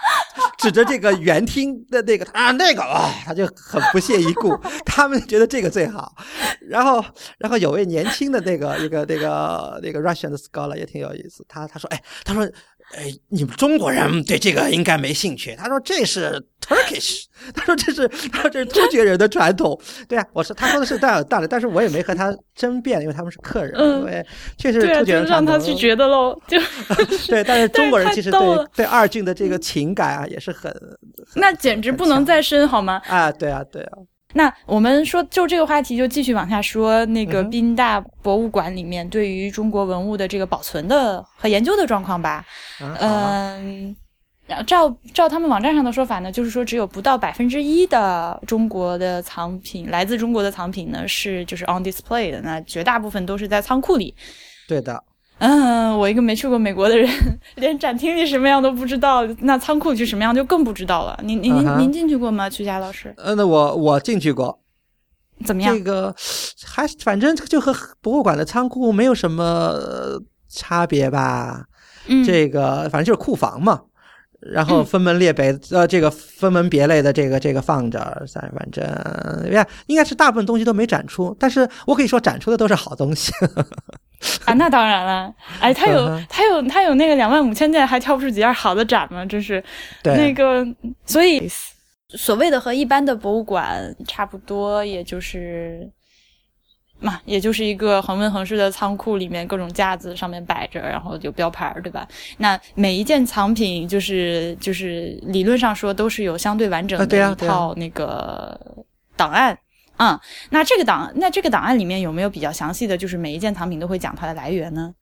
[0.58, 6.14] 指着这个园厅的那个啊那个啊，他就很不屑一顾， 他们觉得这个最好。
[6.62, 7.04] 然后
[7.38, 12.50] 然后有位年轻的那个一个那个那个 Russian 的 scholar 也挺有意思，他他说哎，他说
[12.96, 15.56] 哎，你们中国人对这个应该没兴趣。
[15.56, 19.80] 他说这是 Turkish， 他说这是他说这是突厥人的传统。
[20.08, 24.26] 对啊，我说他说的是大有道理，但是我也没和他争辩，因为他们是客人，嗯因为
[24.58, 25.54] 确实是突厥就人传统。
[25.54, 26.58] 让他去觉得喽，就
[27.28, 28.40] 对，但是中国人其实对
[28.76, 30.72] 对二郡的这个情感啊，也是很
[31.36, 33.02] 那简直不能再深好吗？
[33.08, 33.98] 啊，对啊，对啊，
[34.34, 42.46] 那我们说就这个话题就继续往下说，那个宾大博物馆里面对于中国文物的这个保存的和研究的状况吧。
[43.00, 43.96] 嗯，
[44.68, 54.14] 照照他们网站上的说法呢，就是说只有不到百分之一的中国的藏品，来自中国的藏品呢是就是 on display 的，那绝大部分都是在仓库里。
[54.68, 55.02] 对的，
[55.44, 57.10] 嗯，我一个没去过美国的人，
[57.56, 61.20] 连展厅里什么样都不知道，那仓库里是什么样就更不知道了。
[61.22, 63.14] 您您您您进去过吗，曲佳老师？
[63.18, 64.58] 呃，那我我进去过，
[65.46, 65.84] 怎么样这？
[65.84, 66.16] 个
[66.66, 71.66] 还反正就和博物馆的仓库没有什么呃差别吧，
[72.08, 73.82] 嗯，这个反正就是库房嘛。
[74.52, 74.86] 然后嗯。
[74.86, 78.00] 分门列别，呃，这个分门别类的这个这个放着，
[78.34, 78.84] 反反正
[79.52, 83.32] 呀，应该是大部分东西都没展出，但是我可以说展出的都是好东西。
[84.46, 89.26] 啊，那当然了，哎，他有嗯他有他有那个两万五千件，还挑不出几件好的展吗？
[89.26, 89.62] 真是
[90.02, 90.66] 对，那个，
[91.06, 91.46] 所以
[92.10, 95.90] 所谓的和一般的博物馆差不多，也就是
[97.04, 102.08] 嘛，也就是一个恒温恒湿的仓库里面各种架子上面摆着，然后有标牌儿，对吧？
[102.38, 108.60] 那每一件藏品就是就是理论上说都是有相对完整的一套那个
[109.16, 109.58] 档案。
[109.98, 114.94] 嗯，那这个档那这个档案里面有没有比较详细的，就是每一件藏品都会讲它的来源呢？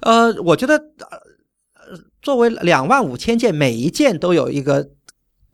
[0.00, 4.90] 呃，我觉得呃，作为两万五千件，每一件都有一个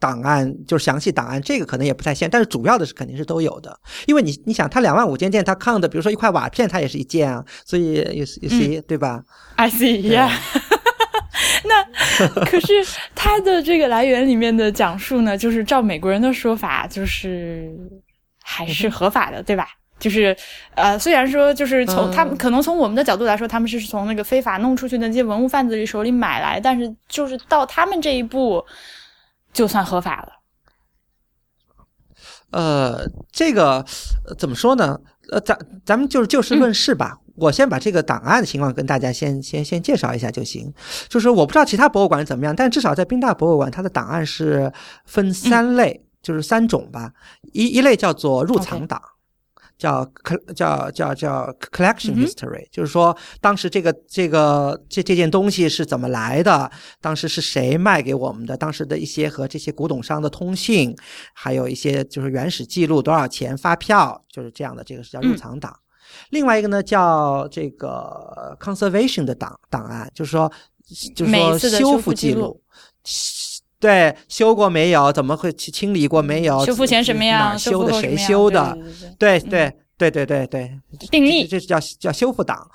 [0.00, 9.22] 档案，就是详细档案，这个可能也不太限，但是主要的是肯定是都有的，因为你你想，它两万五千件，它抗的，比如说一块瓦片，它也是一件啊，所以 you you see、对吧
[9.56, 10.30] ？I see, yeah。
[11.64, 11.84] 那
[12.46, 12.72] 可是
[13.14, 17.70] 它的这个来源里面的讲述呢，就是照美国人的说法，就是
[18.42, 19.68] 还是合法的，对吧？
[19.98, 20.36] 就是
[20.76, 28.64] 呃，虽然说就是从嗯他们可能从我们的角度来说，他们是从那个非法弄出去的那些文物贩子手里买来，但是就是到他们这一步，
[29.52, 30.32] 就算合法了。
[32.50, 33.84] 呃，这个、
[34.26, 34.98] 呃怎么说呢？
[35.30, 37.18] 呃，咱咱们就是就事论事吧。
[37.36, 40.72] 我先把这个档案的情况跟大家先先先介绍一下就行。
[41.08, 44.72] 就是我不知道其他博物馆怎么样，但至少在宾大博物馆，它的档案是
[45.04, 47.12] 分三类，就是三种吧。
[47.52, 49.00] 一一类叫做入藏档。
[49.78, 50.04] 叫
[50.56, 60.94] 叫叫叫 collection history，、就是说当时这个这个这这件东西是怎么来的，当时是谁卖给我们的，当时的一些和这些古董商的通信，
[61.32, 65.74] 还有一些就是原始记录多少钱发票，就是这样的，这个是叫入嗯藏档。
[66.30, 70.50] 另外一个呢叫这个 conservation 的档档案，就是说
[71.14, 72.60] 就是说修修复记录。
[73.80, 75.12] 对，修过没有？
[75.12, 76.64] 怎么会清清理过没有？
[76.66, 77.56] 修复前什么样？
[77.58, 78.76] 修的谁修的？
[79.18, 82.68] 对对对对对对，定义这叫叫修复党。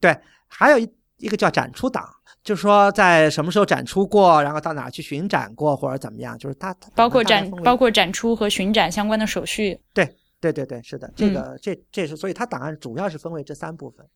[0.00, 0.16] 对，
[0.48, 2.08] 还有一一个叫展出党，
[2.42, 9.80] 就是说在什么时候展出过，然后到哪去巡展过或者怎么样，就是他包括展包括展出和巡展相关的手续。
[9.94, 14.06] 对对对对，是的，这个、这这是所以它档案主要是分为这三部分。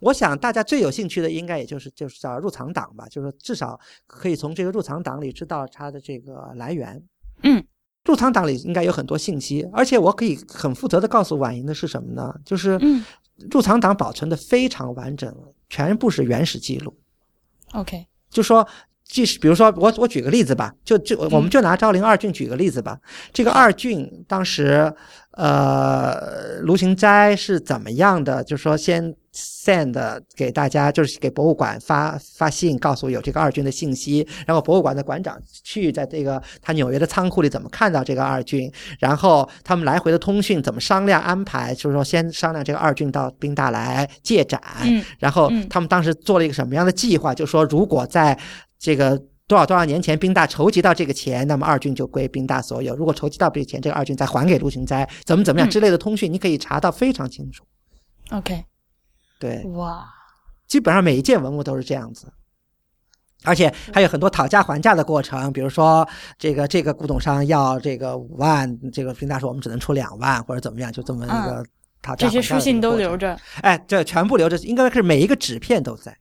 [0.00, 7.02] 我想大家最有兴趣的应该也就是就是叫入藏档吧，就是至少可以从这个入藏档里知道它的这个来源。
[7.44, 7.64] 嗯，
[8.04, 12.34] 入藏档里应该有很多信息，而且我可以很负责的告诉婉莹的是什么呢？
[12.44, 13.04] 就是嗯
[13.52, 15.32] 入藏档保存的非常完整，
[15.68, 16.98] 全部是原始记录。
[17.72, 18.66] ，OK，就说，
[19.04, 22.98] 即使比如说我我举个例子吧，就就我们就拿昭陵二郡举个例子吧。
[23.32, 24.92] 这个二郡当时，
[25.38, 28.42] 呃，卢行斋是怎么样的？
[28.42, 29.96] 就是说先 send
[30.34, 47.32] 给大家，就是给博物馆发发信，告诉有这个二郡的信息，然后博物馆的馆长去在这个他纽约的仓库里怎么看到这个二郡，然后他们来回的通讯怎么商量安排，就是说先商量这个二郡到宾大来借展，嗯然后嗯他们当时做了一个什么样的计划？
[47.32, 48.36] 就说如果在
[48.76, 57.64] 这个多少多少年前宾大筹集到这个钱，那么二郡就归宾大所有；如果筹集到这个钱，这个二郡再还给陆行斋，怎么怎么样嗯之类的通讯，你可以查到非常清楚。
[58.30, 58.62] OK，
[59.40, 60.06] 对，哇，
[60.66, 62.32] 基本上每一件文物都是这样子。
[63.44, 66.06] 而且还有很多讨价还价的过程，比如说
[66.36, 71.64] 这个这个古董商要这个五万，这个宾大说我们只能出两万或者怎么样，就这么一个
[72.02, 73.16] 讨价还价的这些书信都留。
[73.16, 73.38] 着。
[73.62, 76.18] 哎，这全部留着，应该是每一个纸片都在。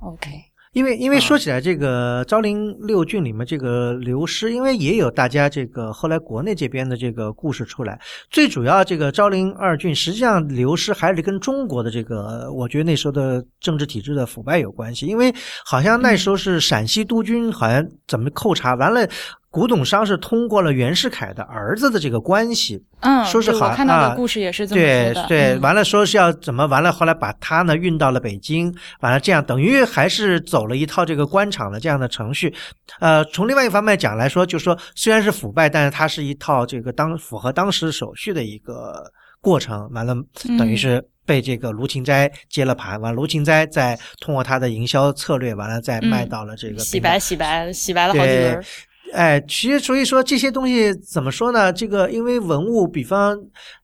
[0.00, 0.30] OK，
[0.72, 8.00] 因为因为啊说起来，这个昭陵六郡里面这个流失，因为也有大家这个后来国内这边的这个故事出来。
[8.30, 15.06] 最主要，这个昭陵二郡实际上流失还是跟中国的这个，我觉得那时候的政治体制的腐败有关系。
[15.06, 19.08] 因为好像那时候是陕西督军，好像怎么扣查完了。
[19.50, 25.28] 古董商是通过了袁世凯的儿子的这个关系，嗯，说是好看的故事也是这么对说的。
[25.28, 32.54] 对，嗯完了说是要怎么，完了后来把他呢运到了北京，完了这样等于还是走了一套这个官场的这样的程序。
[33.00, 39.02] 呃，从另外一方面讲来说，就是说虽然是腐败，但是它是一套这个当符合当时手续的一个
[39.40, 39.90] 过程。
[39.92, 40.14] 完了，
[40.56, 48.64] 等于嗯是被这个卢芹斋接了盘，完了卢芹斋再通过他的营销策略，完了再卖嗯到了这个洗白洗白洗白了好几轮儿。
[49.12, 51.72] 哎，其实所以说这些东西怎么说呢？
[51.72, 53.36] 这个因为文物，比方，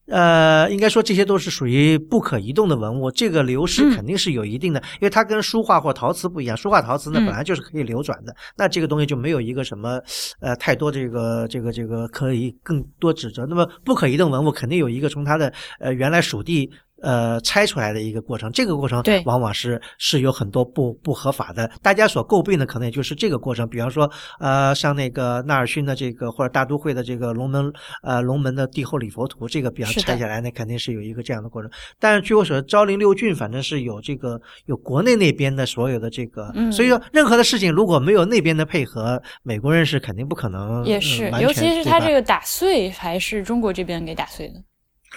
[0.07, 10.01] 呃，应该说这些都是属于不可移动的文物，这个流失嗯肯定是有一定的，因为它跟书画或陶瓷不一样，书画陶瓷呢嗯本来就是可以流转的，那这个东西就没有一个什么
[10.41, 13.45] 呃太多这个这个这个可以更多指责。
[13.47, 16.71] 那么不可移动文物肯定有一个从它的呃原来属地。
[17.03, 21.71] 呃，拆出来的一个过程，这个过程对往往是是有很多不不合法的。
[21.83, 27.71] 大家所诟病的可能也就是这个过程，比方说，呃，像那个纳尔逊的这个或者大都会的这个龙门
[28.03, 31.71] 呃龙门的帝后礼佛图，这个比方拆下来，那肯定是有一个这样的过程。
[31.99, 44.55] 但是据我所知，昭陵六骏反正是有这个有国内那边的所有的这个，嗯所以说任何的事情如果没有那边的配合，美国人是肯定不可能也是嗯，尤其是他这个打碎还是中国这边给打碎的。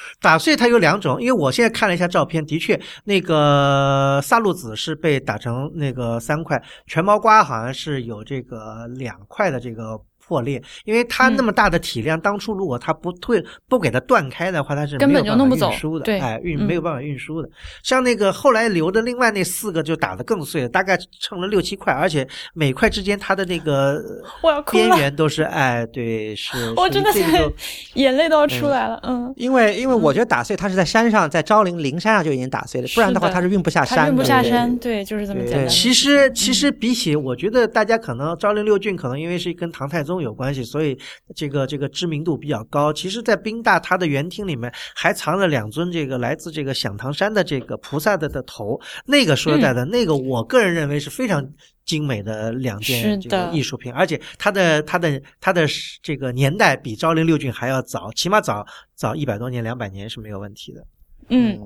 [0.22, 17.50] 打碎它有两种，因为我现在看了一下照片，的确，那个萨路子是被打成那个三块，全毛瓜好像是有这个两块的这个破裂，因为它那么大的体量，当初如果它不退不给它断开的话，它是根没有办法本就弄不走运输的，对哎，运嗯没有办法运输的。
[17.82, 24.00] 像那个后来留的另外那四个就打得更碎了，大概称了六七块，而且每块之间它的那个
[24.72, 27.10] 边缘都是哎，对，是， 我真的
[27.96, 29.00] 眼泪都要出来了。
[29.04, 34.12] 嗯，因为因为我觉得打碎它是在山上，在昭陵灵山上就已经打碎了，不然的话它是运不下山的。
[34.12, 35.68] 运不下对山，对，就是这么简单的。
[35.68, 40.98] 其实，其实比起，我觉得大家可能昭陵六郡可能因为是跟唐太宗有关系，所以
[41.36, 42.92] 这个这个知名度比较高。
[42.92, 51.48] 其实，在宾大它的园厅里面还藏了两尊这个来自这个响堂山的这个菩萨的的头，那个说实在的，那个我个人认为是非常。
[51.86, 55.66] 精美的两件这个艺术品，而且它的它的它的
[56.04, 60.86] 这个年代比昭陵六骏还要早，起码早早一百多年、两百年是没有问题的。
[61.30, 61.60] 嗯，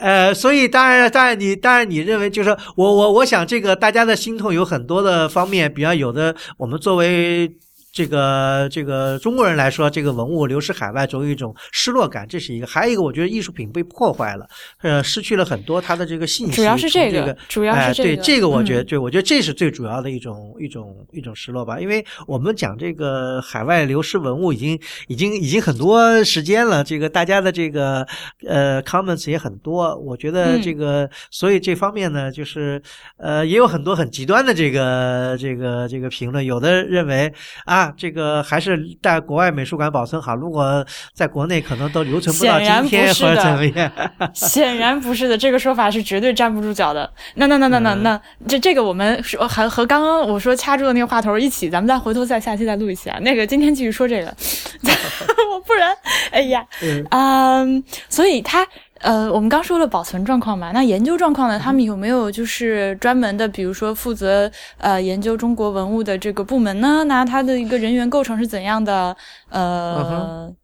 [0.00, 7.48] 呃，所以当然，当然你当然你认为就是说我我我想这个大家的心痛有很多的方面，比方有的我们作为。
[7.94, 14.44] 这个这个中国人来说，这个文物流失海外，总有一种失落感，这是一个；还有一个，我觉得艺术品被破坏了，
[14.82, 16.54] 呃，失去了很多它的这个信息。
[16.54, 21.78] 主要是这这个主要是这个这个，我觉得，嗯对我觉得这是最主要的一种一种一种失落吧。
[21.78, 24.76] 因为我们讲这个海外流失文物已经
[25.06, 28.04] 已经已经很多时间了，这个大家的这个
[28.44, 29.96] 呃 comments 也很多。
[29.98, 32.82] 我觉得嗯这个，所以这方面呢，就是
[33.18, 37.32] 呃也有很多很极端的这个这个这个评论，有的认为
[37.64, 43.90] 啊，这个还是在国外美术馆保存好，如果在国内可能都留存不到今天或者的怎么样。
[44.34, 47.10] 显然不是的，这个说法是绝对站不住脚的。
[47.34, 53.18] 那那那那那嗯那，这这个我们说还和刚刚我说掐住的那个话头一起，咱们再回头再下期再录一期啊。
[53.20, 54.34] 那个今天继续说这个，
[55.52, 55.96] 我不然，
[56.30, 58.66] 哎呀，嗯嗯，所以他
[59.04, 61.58] 呃，我们刚说了保存状况嘛，那研究状况呢？
[61.58, 67.04] 他们有没有就是专门的，比如说负责呃研究中国文物的这个部门呢？
[67.04, 69.14] 那它的一个人员构成是怎样的？
[69.50, 70.56] 呃，嗯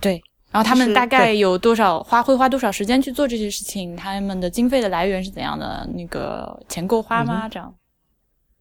[0.00, 0.20] 对。
[0.50, 3.94] 然后他们大概有多少花会花多少时间去做这些事情？
[3.94, 5.88] 他们的经费的来源是怎样的？
[5.94, 7.48] 那个钱够花吗？
[7.48, 7.72] 这样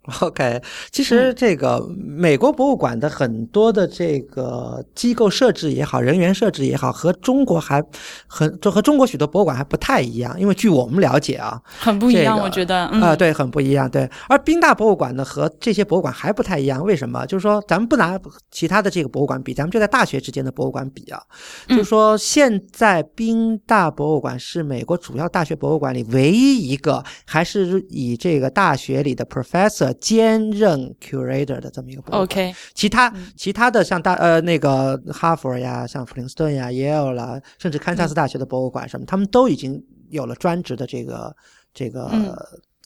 [0.21, 7.83] OK，其实嗯这个美国博物馆的很多的这个机构设置也好，人员设置也好，和中国还
[8.27, 10.39] 很就和中国许多博物馆还不太一样。
[10.39, 12.75] 因为据我们了解啊，很不一样，这个我觉得。
[12.75, 13.89] 啊、嗯，对，很不一样。
[13.89, 17.25] 对，而宾大博物馆呢和这些博物馆还不太一样，为什么？
[17.25, 18.19] 就是说，咱们不拿
[18.51, 21.21] 其他的这个博物馆比，咱们就在大学之间的博物馆比啊。
[21.69, 32.23] 嗯就是说，现在宾大博物馆是美国主要大学博物馆里唯一一个还是以这个大学里的 professor 兼任 curator 的这么一个博物馆。
[32.23, 41.35] OK，其他嗯其他的像大呃那个哈佛呀，像普林斯顿呀、耶鲁啦，甚至堪萨斯大学的博物馆什么，他们都已经有了专职的这个
[41.73, 42.35] 这个嗯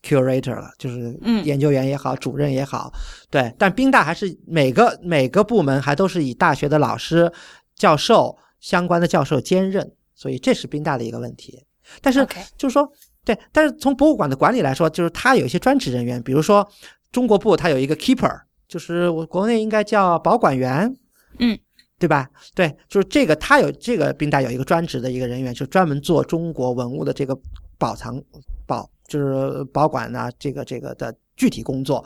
[0.01, 2.91] curator 了，就是嗯研究员也好，主任也好，
[3.29, 3.53] 对。
[3.57, 7.31] 但宾大还是每个每个部门还都是以大学的老师、
[7.75, 11.65] 教授相关的教授兼任，所以这是宾大的一个问题。
[12.01, 12.89] 但是就是说，
[13.25, 16.65] 对，但是从博物馆的管理来说，就是他有一些专职人员，比如说
[17.11, 20.95] 中国部它有一个 keeper，就是我国内应该叫保管员，
[21.39, 21.57] 嗯，
[21.97, 22.29] 对吧？
[22.55, 27.37] 对，就是这个，他有这个兵大有一个专职的一个人员，就专门做中国文物的这个
[27.77, 28.21] 保藏
[28.65, 32.05] 保，就是保管呐、这个这个的具体工作，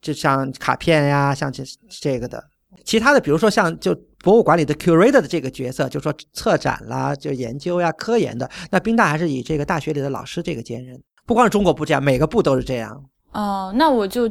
[0.00, 2.42] 就像卡片呀，像这这个的。
[2.84, 10.98] 其他的，比如说像就博物馆里的 curator 的这个角色，就说策展啦，就研究呀、科研的，那宾大还是以这个大学里的老师这个兼任。
[11.26, 13.04] 不光是中国部这样，每个部都是这样。
[13.32, 14.30] 哦，那我就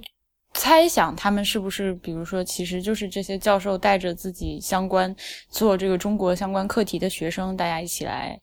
[0.54, 5.16] 猜想他们是不是，比如说，其实就是这些教授带着自己相关
[5.50, 8.40] 做这个中国相关课题的学生，大家一起来，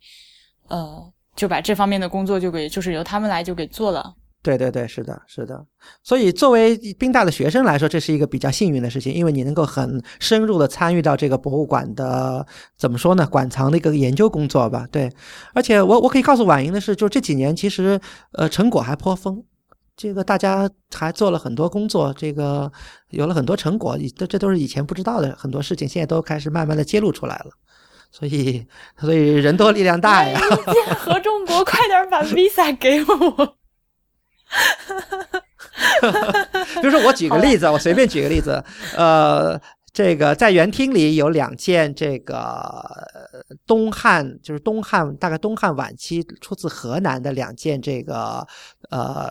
[0.69, 4.15] 呃，就把这方面的工作就给，就是由他们来就给做了。
[4.41, 5.67] 对对对，是的，是的。
[6.03, 12.47] 所以作为宾大的学生来说，这是一个比较幸运的事情，因为你能够很深入的参与到这个博物馆的
[12.77, 14.87] 怎么说呢，馆藏的一个研究工作吧。
[14.91, 15.13] 对，
[15.55, 18.01] 而且我我可以告诉婉莹的是，就这几年其实
[18.33, 19.45] 呃成果还颇丰。
[19.99, 22.71] 这个大家还做了很多工作，这个
[23.11, 27.51] 有了很多成果，这这都是以前不知道的很多事情，现在都开始慢慢的揭露出来了。
[28.13, 28.65] 所以，
[28.97, 30.41] 所以人多力量大呀。
[30.73, 33.57] 建合众国， 快点把 visa 给我。
[36.81, 38.65] 比如说，我举个例子，我随便举个例子，
[38.97, 39.61] 呃，
[39.99, 48.47] 这个在园厅里有两件这个呃东汉，就是东汉大概东汉晚期出自河南的两件这个
[48.91, 49.29] 呃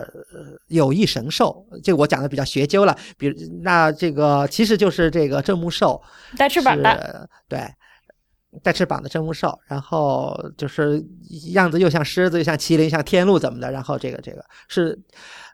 [0.68, 6.01] 有翼神兽，这个我讲的比较学究了，比如那这个其实就是这个镇木兽，
[6.38, 7.61] 带翅膀的，对。
[8.61, 11.01] 带翅膀的真木兽，然后就是
[11.53, 13.72] 样子又像狮子，又像麒麟，像天鹿怎么的？
[13.72, 14.99] 然后这个这个是，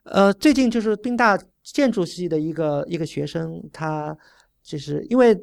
[0.06, 4.16] 呃，最近就是宾大建筑系的一个一个学生，他
[4.64, 5.36] 就是因为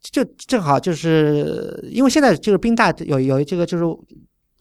[0.00, 3.84] 就正好就是因为现在就是宾大有有这个就是。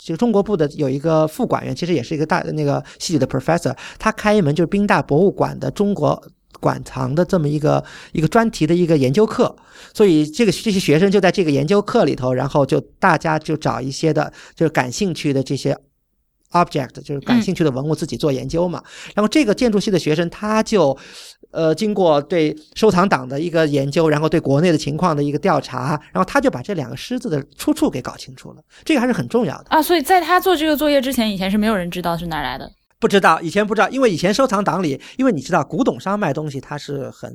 [0.01, 6.23] 这个中国部的有一个副馆员，其实也是一个大那个系里的 professor，他开一门就是宾大博物馆的中国
[6.61, 7.83] 馆藏的这么一个
[8.13, 9.53] 一个专题的一个研究课，
[9.93, 15.77] 所以这个这些学生就在这个研究课里头，然后就大家就找一些的，就是感兴趣的这些
[16.51, 18.81] object，就是感兴趣的文物自己做研究嘛。
[19.15, 20.97] 然后这个建筑系的学生他就。
[21.51, 29.65] 呃，经过对收藏党的一个研究，然后对国内的情况的一个调查，然后他就把这两个狮子的出处给搞清楚了，这个还是很重要的。
[29.69, 32.71] 啊，所以在他做这个作业之前，以前是没有人知道是哪来的。
[32.99, 37.33] 不知道，以前不知道，因为以前收藏党里，因为你知道古董商卖东西，他是很，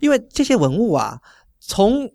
[0.00, 1.20] 因为这些文物啊，
[1.60, 2.08] 从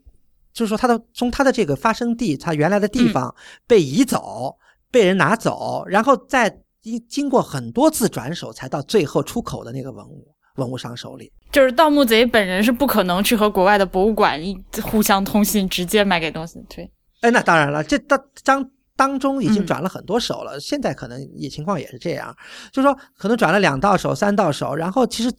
[0.52, 3.34] 就是说它的从它的这个发生地，它原来的地方
[3.68, 4.58] 被移走，
[4.92, 6.50] 被人拿走，然后再
[6.82, 10.28] 经经过很多次转手，才到最后出口的那个文物。
[10.60, 16.64] 文物商手里，就是盗墓贼本人是不可能去和国外的博物馆一互相通信，直接卖给东西。
[16.70, 16.88] 对，
[17.22, 22.36] 哎，那当然了，这当当当中已经转了很多手了，现在可能也情况也是这样，
[22.72, 25.32] 就是说可能转了两到手、三到手，然后其实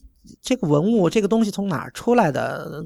[0.43, 2.85] 这个文物这个东西从哪儿出来的，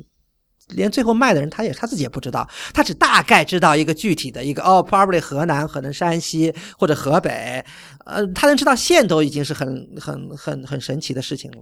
[0.71, 7.65] 连最后卖的人他也他自己也不知道，他只大概知道一个具体的一个哦，probably 河南、可能山西或者河北，
[8.07, 11.59] 呃，他能知道县都已经是很很很很神奇的事情了。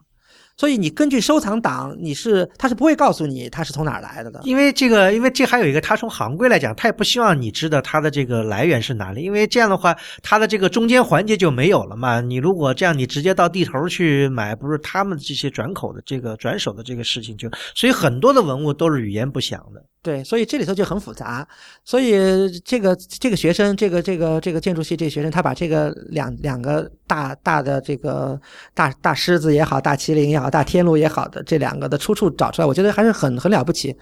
[0.56, 12.20] 所以你根据收藏档，你是他是不会告诉你他是从哪儿来的的，因为这个，因为这还有一个，他从行规来讲，他也不希望你知道他的这个来源是哪里，因为这样的话，他的这个中间环节就没有了嘛。
[12.20, 19.82] 你如果这样，你直接到地头去买，不是他们这些转口的这个转手的这个事情就，所以很多的文物都是语言不详的。
[20.02, 21.46] 对，所以这里头就很复杂。
[21.84, 28.40] 所以这个这个学生，这个这个这个建筑系这个学生，他把这个两两个大大的这个
[28.74, 33.96] 大大狮子也好，大麒麟也好，大天炉也好的这两个的出处找出来，我觉得还是很很了不起。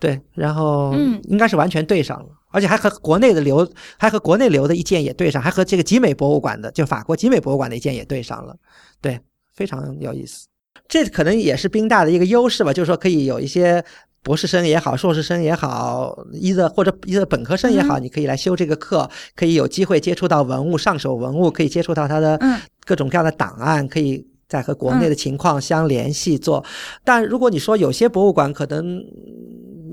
[0.00, 8.56] 对，然后嗯应该是完全对上了，而且还和国内的留，还和国内留的一件也对上，还和这个集美博物馆的，就法国集美博物馆的一件也对上了。
[9.02, 9.20] 对，
[9.54, 10.46] 非常有意思。
[10.88, 13.84] 这可能也是宾大的一个优势吧，就是说可以有一些。
[14.24, 26.64] 博士生也好，硕士生也好，一的或者一的本科生也好，嗯你可以来修这个课，可以有机会接触到文物、上手文物，可以接触到它的嗯各种各样的档案，可以在和国内的情况相联系做。
[27.04, 28.98] 但如果你说有些博物馆可能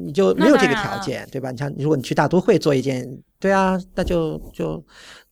[0.06, 1.52] 你就没有这个条件，对吧？
[1.52, 3.06] 你像如果你去大都会做一件，
[3.40, 4.84] 对啊，那就就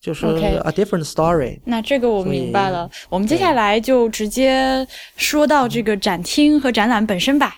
[0.01, 1.59] 就是 a different story。
[1.65, 2.89] 那这个我明白了。
[3.09, 4.85] 我们接下来就直接
[5.15, 7.55] 说到这个展厅和展览本身吧。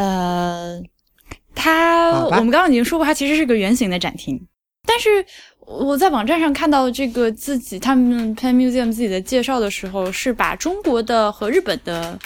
[0.00, 0.82] 呃，
[1.54, 4.40] 它我们刚刚已经说过，它其实是个圆形的展厅。
[4.86, 5.22] 但是
[5.58, 12.18] 我在网站上看到这个自己他们 Pan Museum 自己的介绍的时候，是把中国的和日本的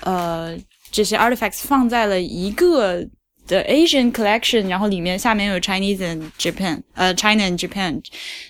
[0.00, 0.54] 呃
[0.90, 3.02] 这些 artifacts 放在了一个
[3.46, 7.98] 的 Asian collection，然后里面下面有 Chinese and Japan，呃 China and Japan。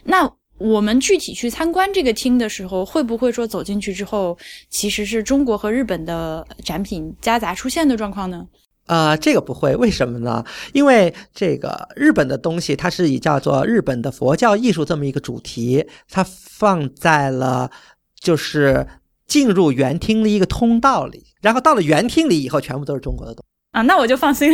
[0.03, 0.29] 那
[0.59, 4.37] 我们具体去参观这个厅的时候，会不会说走进去之后，
[4.69, 8.45] 其实是中国和日本的展品夹杂出现的状况呢？
[8.87, 10.45] 呃，这个不会，为什么呢？
[10.73, 17.71] 因为这个日本的东西，它是以叫做日本的佛教艺术这么一个主题，它放在了
[18.19, 18.87] 就是
[19.27, 24.53] 进入园厅的一个通道里，然后到了园厅里以后，全部都是中国的东西啊，那我就放心。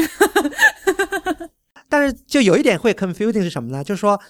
[1.88, 3.82] 但是就有一点会 confusing 是什么呢？
[3.82, 4.20] 就是说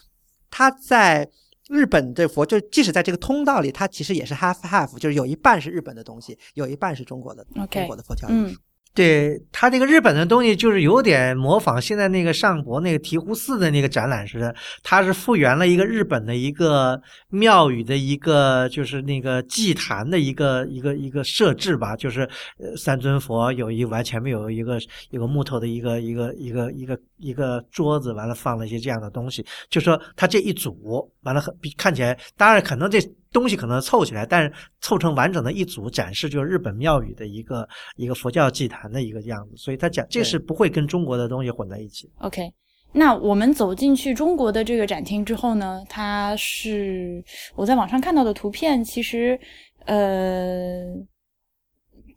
[0.49, 1.29] 它在
[1.69, 8.61] 日本的佛，就即使在这个通道里，它其实也是 half half，就是有一半是日本的东西，有一半是中国的中国的佛教艺术。
[8.99, 22.29] 对他这个日本的东西，就是有点模仿现在那个上博那个醍醐寺的那个展览似的，它是复原了一个日本的一个庙宇的一个，就是那个祭坛的一个一个一个设置吧，就是
[22.77, 24.81] 三尊佛有一完前面有一个
[25.11, 32.99] 有个木头的一个一个一个一个一个桌子，完了放了一些这样的东西，就说它这一组完了比看起来，当然可能这。
[33.31, 34.51] 东西可能凑起来，但是
[34.81, 39.55] 凑成完整的一组展示，就是日本庙宇的一个一个佛教祭坛的一个样子。
[39.55, 42.11] 所以他讲这是不会跟中国的东西混在一起。
[42.21, 42.51] OK，
[42.91, 47.23] 那我们走进去中国的这个展厅之后呢，它是
[47.55, 49.39] 我在网上看到的图片，其实
[49.85, 50.87] 呃，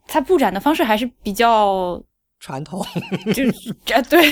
[0.06, 2.02] 它布展的方式还是比较。
[2.42, 2.84] 传统，
[3.32, 4.28] 就是这对，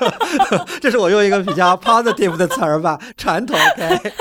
[0.80, 2.98] 这是我用一个比较 positive 的词儿吧。
[3.18, 4.12] 传统，OK。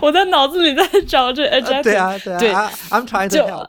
[0.00, 1.46] 我在脑子里在找这，
[1.82, 3.68] 对啊，对啊，I'm trying to help。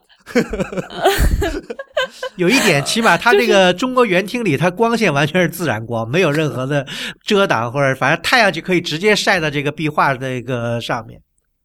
[2.38, 6.86] 有一点，起码它这个中国园厅里，它光线完全是自然光，没有任何的
[7.26, 11.20] 遮挡，或者反正太阳就可以直接晒到这个壁画这个上面。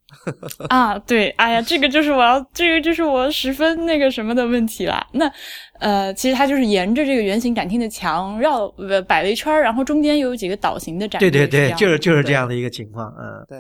[0.69, 5.05] 啊，对，哎呀，这个就是我要，这个就是我十分那个什么的问题啦。
[5.13, 5.31] 那，
[5.81, 11.31] 呃，其实它就是沿着这个圆形展厅的墙绕呃摆了一圈，然后中间又有几个岛形的展厅。
[11.31, 13.59] 对对对，就是就是这样的一个情况，嗯，对。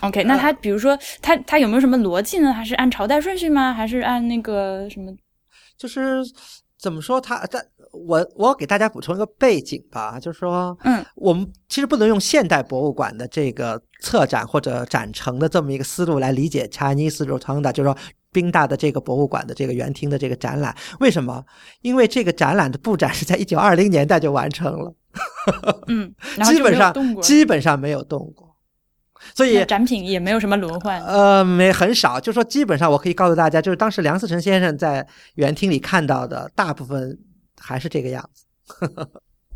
[0.00, 2.52] OK，那它比如说它它有没有什么逻辑呢？
[2.52, 3.72] 还是按朝代顺序吗？
[3.72, 5.12] 还是按那个什么？
[5.78, 6.22] 就是
[6.78, 7.62] 怎么说它它。
[8.06, 17.96] 我我给大家补充一个背景吧，就是说，嗯，我们其实不能用现代博物馆的这个策展或者展陈的这么一个思路来理解 Chinese Rotunda，就是说
[18.32, 20.76] 宾大的这个博物馆的这个园厅的这个展览。
[21.00, 21.44] 为什么？
[21.80, 24.94] 因为这个展览的布展是在一九二零年代就完成了，
[25.88, 28.54] 嗯， 基本上基本上没有动过，
[29.34, 32.20] 所以展品也没有什么轮换，呃，没很少。
[32.20, 37.18] 就说基本上我可以告诉大家，就是当时梁思成先生在园厅里看到的大部分。
[37.60, 38.44] 还是这个样子。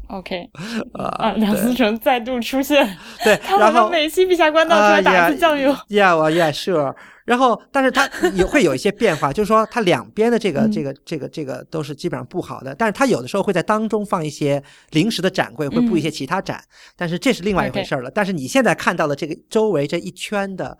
[0.08, 0.50] OK，
[0.94, 2.84] 啊，梁思成再度出现，
[3.22, 5.72] 对， 他好像每期《陛下官道》出来打一次酱油。
[5.88, 6.96] Yeah，我 Yeah，Sure。
[7.24, 16.60] 然后，但是他也会有一些变化，就是说，他两边的这个、这个、这个、这个都是基本上不好的，但是他有的时候会在当中放一些临时的展柜，会布一些其他展，
[16.96, 18.10] 但是这是另外一回事了。
[18.10, 20.76] 但是你现在看到的这个周围这一圈的。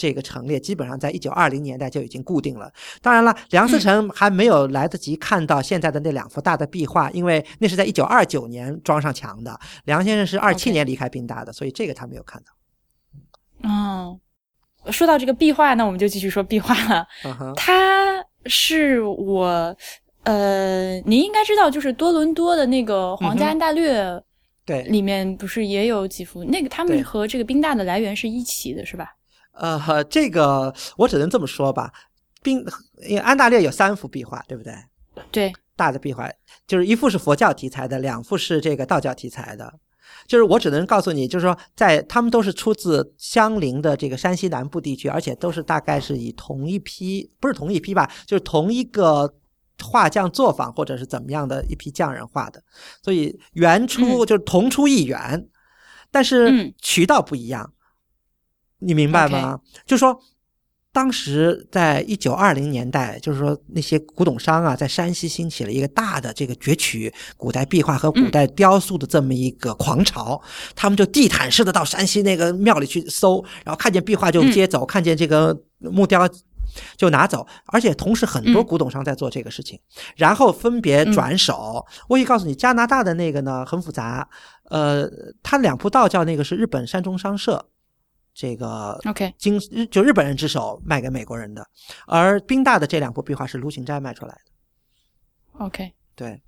[0.00, 2.72] 这个陈列基本上在一九二零年代就已经固定了。
[3.02, 9.60] 当然了，梁思成还没有来得及看到现在的那两幅大的壁画，因为那是在一九二九年装上墙的。
[9.84, 13.68] 梁先生是二七年离开宾大的，所以这个他没有看到。
[13.68, 14.18] 哦，
[14.90, 17.06] 说到这个壁画，那我们就继续说壁画了。
[17.54, 19.76] 他是我，
[20.22, 24.18] 呃，您应该知道，就是多伦多的那个皇家安大略，
[24.64, 26.42] 对，里面不是也有几幅？
[26.44, 29.14] 那个他们和这个宾大的来源是一起的，是吧？
[29.60, 31.92] 呃，这个我只能这么说吧。
[32.42, 32.64] 宾，
[33.06, 34.74] 因为安大略有三幅壁画，对不对？
[35.30, 36.26] 对，大的壁画
[36.66, 39.74] 就是一幅是佛教题材的，两幅是这个道教题材的。
[40.26, 49.34] 就是我只能告诉你，就是说，在他们都是出自相邻的这个山西南部地区，而且都是大概是以同一批，不是同一批吧，就是同一个
[49.82, 52.62] 画匠作坊或者是怎么样的一批匠人画的，
[53.02, 55.46] 所以原出就是同出一源，
[56.10, 57.72] 但是渠道不一样。
[58.80, 59.60] 你明白吗？
[59.86, 60.18] 就说
[60.92, 70.42] 当时在一九二零年代，就是说那些古董商啊，在山西兴起了一个大的这个攫取古代壁画和古代雕塑的这么一个狂潮，
[70.74, 76.28] 他们就地毯式的到山西那个庙里去搜，然后看见壁画就接走，看见这个木雕
[76.96, 79.78] 就拿走，而且同时很多古董商在做这个事情，
[80.16, 81.86] 然后分别转手。
[82.08, 84.28] 我也告诉你，加拿大的那个呢很复杂，
[84.70, 85.08] 呃，
[85.40, 87.66] 他两铺道教那个是日本山中商社。
[88.34, 91.66] 这个 OK，经日就日本人之手卖给美国人的，
[92.06, 95.64] 而宾大的这两幅壁画是卢芹斋卖出来的。
[95.64, 96.42] OK，对。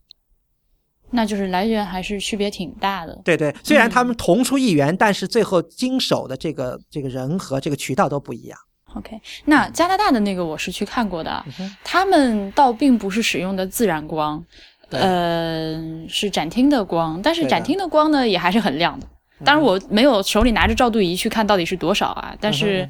[1.14, 3.20] 那就是来源还是区别挺大的。
[3.22, 8.58] 对对，虽然他们同出一源，但是最后经手的这个这个人和这个渠道都不一样。
[8.94, 11.44] OK，那加拿大的那个我是去看过的，
[11.84, 14.42] 他们倒并不是使用的自然光，
[14.88, 15.78] 呃，
[16.08, 19.06] 是展厅的光，但是展厅的光呢也还是很亮的。
[19.44, 22.88] 当然我没有手里拿着照度仪去看到底是多少啊，但是。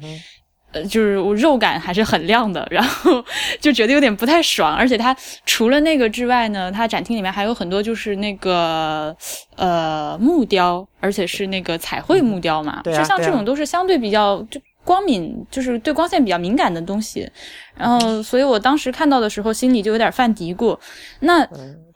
[0.73, 3.23] 呃，就是我肉感还是很亮的，然后
[3.61, 4.73] 就觉得有点不太爽。
[4.73, 9.15] 而且它除了那个之外呢，它展厅里面还有很多就是那个
[9.55, 17.29] 呃木雕，而且是那个彩绘木雕嘛，就像这种都是相对比较就光敏，就是对光线比较敏感的东西。
[17.77, 20.75] 然后，所以我当时看到的时候，心里就有点犯嘀咕。
[21.19, 21.47] 那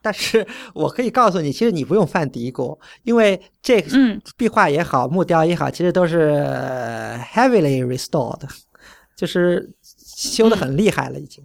[0.07, 8.39] 但是我可以告诉你，其实你不用犯嘀咕，因为这个嗯壁画也好，木雕也好，其实都是呃 heavily restored，
[9.17, 9.69] 就是
[10.15, 11.43] 修的很厉害了，已经。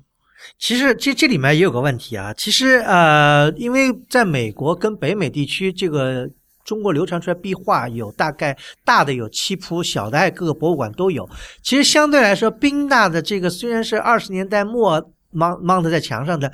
[0.61, 6.31] 其实这这里面也有个问题啊，其实呃，因为在美国跟北美地区，这个
[6.65, 11.29] 中国流传出来壁画有大概大的有七铺，小的还各个博物馆都有。
[11.65, 15.03] 其实相对来说，宾大的这个虽然是二十年代末
[15.33, 16.53] mount mount 在墙上的，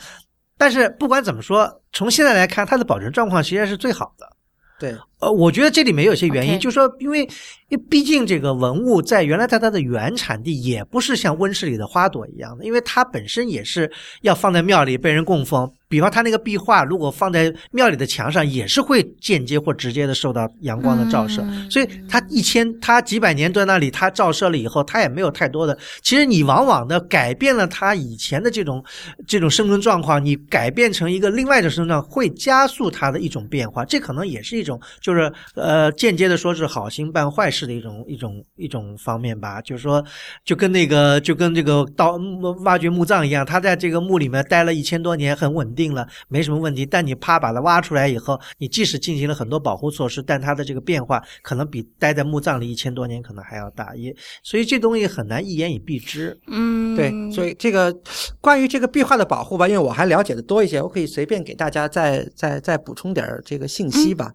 [0.58, 4.30] 但是不管怎么说，从现在来看，它的保存状况其实是最好的。
[4.78, 7.22] 对，呃，我觉得这里面有些原因就是说，因为
[7.68, 13.90] 因为毕竟这个文物在原来在它的原产地也不是像温室里的花朵一样的，因为它本身也是
[14.22, 15.70] 要放在庙里被人供奉。
[15.90, 21.40] 比方它那个壁画，如果放在庙里的墙上，也是会间接或直接的受到阳光的照射。
[21.42, 25.76] 嗯所以它一千，它几百年在那里，它照射了以后，它也没有太多的。
[26.02, 28.84] 其实你往往的改变了它以前的这种
[29.26, 33.82] 这种生存状况，你改变成一个另外的生存状况，会加速它的一种变化。
[33.84, 39.58] 这可能也是一种，就是呃，间接的说是好心办坏事的一种一种一种方面吧。
[39.62, 40.04] 就是说，
[40.44, 46.84] 就跟那个就跟这个盗墓挖掘墓葬一样，他在这个墓里面待了一千多年，很稳定了，没什么问题。
[46.84, 56.38] 但你啪把它挖出来以后，你即使进行了很多保护措施，但它的这个变化可能比待在墓葬里一千多年可能还要大，也所以这东西很难一言以蔽之。
[56.48, 57.96] 嗯，对，所以这个
[58.42, 64.30] 关于这个壁画的保护吧，因为我还了解的多一些，我可以随便给大家再再再补充点儿这个信息吧。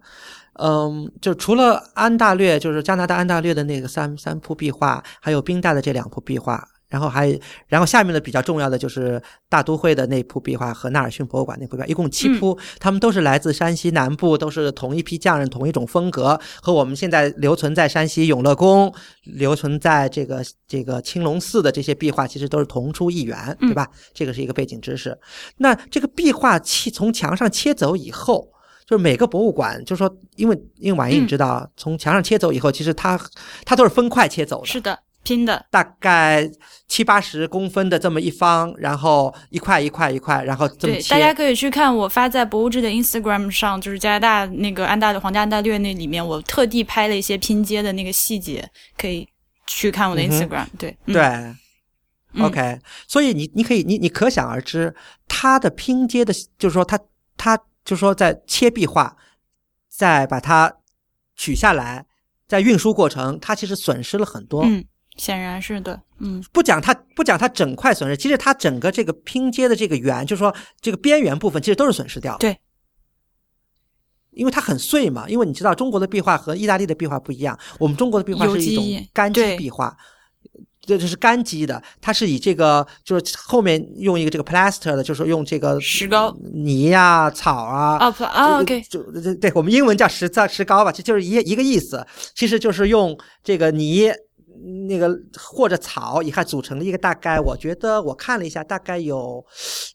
[1.20, 7.36] 就除了安大略，就是加拿大安大略的那个三三幅壁画，还有冰大的这两幅壁画，然后还
[7.66, 18.94] 然后下面的比较重要的就是大都会的那幅壁画和纳尔逊博物馆那幅壁画，一共七幅，他们都是来自山西南部，都是同一批匠人，同一种风格，和我们现在留存在山西永乐宫、
[19.24, 23.88] 留存在这个这个青龙寺的这些壁画，其实都是同出一源，对吧？
[24.12, 25.18] 这个是一个背景知识。
[25.56, 28.53] 那这个壁画切从墙上切走以后。
[28.86, 33.18] 就是每个博物馆，就是说，因为因为婉莹你知道，从墙上切走以后，其实它
[33.64, 36.50] 它都是分块切走的，是的，拼的，大概
[36.86, 40.94] 七八十公分的这么一方，然后一块一块一块，然后这么。
[41.08, 48.68] 大家可以去看我发在博物志的 Instagram 上，就是加拿大那个安大的皇家安大略那里面，我特地拍了一些拼接的那个细节，
[48.98, 49.26] 可以
[49.66, 51.56] 去看我的 Instagram、对，嗯、对、嗯。
[52.40, 54.92] O k 所以你你可以你你可想而知，
[55.28, 57.04] 它的拼接的，就是说它它
[57.84, 59.16] 就是说在切壁画，
[59.88, 60.74] 再把它
[61.36, 62.06] 取下来，
[62.48, 64.62] 在运输过程，它其实损失了很多。
[64.64, 64.84] 嗯，
[65.16, 72.38] 显然是的，嗯不讲它不讲它整块损失，其实它整个这个拼接的这个圆，就是说这个边缘部分，其实都是损失掉了。
[72.38, 72.58] 对，
[74.30, 75.28] 因为它很碎嘛。
[75.28, 79.96] 因为你知道中国的壁画和意大利的壁画不一样，我们中国的壁画是一种干基对壁画。
[80.86, 94.12] 这就是干基的，它是以这个就是后面用一个这个 plaster 的，就是用这个石膏泥呀、草啊，哦不啊这个 OK 就对对，我们英文叫石造石膏吧，这就是一一个意思，其实就是用这个泥。
[94.88, 99.44] 那个或者草，一看组成了一个大概，我觉得我看了一下，大概有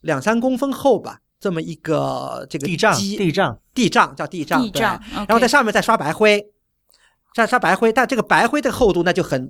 [0.01, 6.45] 两三公分厚吧，这么一个这个地障，基地障，地障叫地障，地障，然后在上面再刷白灰，
[7.33, 9.49] 再刷白灰，但这个白灰的厚度那就很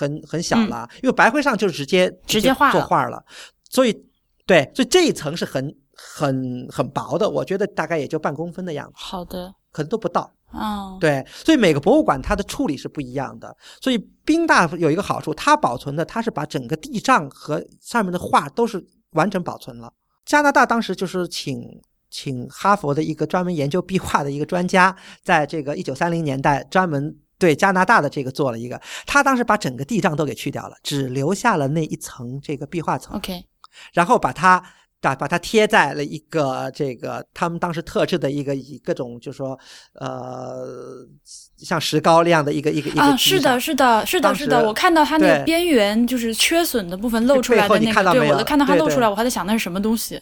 [0.00, 3.22] 很很小了，因为白灰上就是直接嗯直接画了作画了，
[3.68, 3.92] 所以
[4.46, 10.32] 对，所以这一层是很很很薄的，我觉得大概也就半公分的样子，好的，可能都不到。
[10.52, 13.56] 哦，对，所以每个博物馆它的处理是不一样的。
[13.80, 19.92] 所以冰大有一个好处，它保存的它是把整个地障和上面的画都是完整保存了。
[20.24, 21.62] 加拿大当时就是请
[22.10, 33.16] 请哈佛的一个专门研究壁画的一个专家，在这个一九三零年代专门对加拿大的这个做了一个，他当时把整个地障都给去掉了，只留下了那一层这个壁画层。
[33.16, 33.42] OK，
[33.94, 34.62] 然后把它
[35.00, 39.58] 把把它贴在了一个这个他们当时特制的一个以各种就说
[39.94, 40.66] 呃
[41.56, 50.20] 像石膏那样的一个一个一个啊，是的，是的，是的，是的，我看到它那个边缘就是缺损的部分露出来的那个，对，我都看到它露出来，我还在想那是什么东西。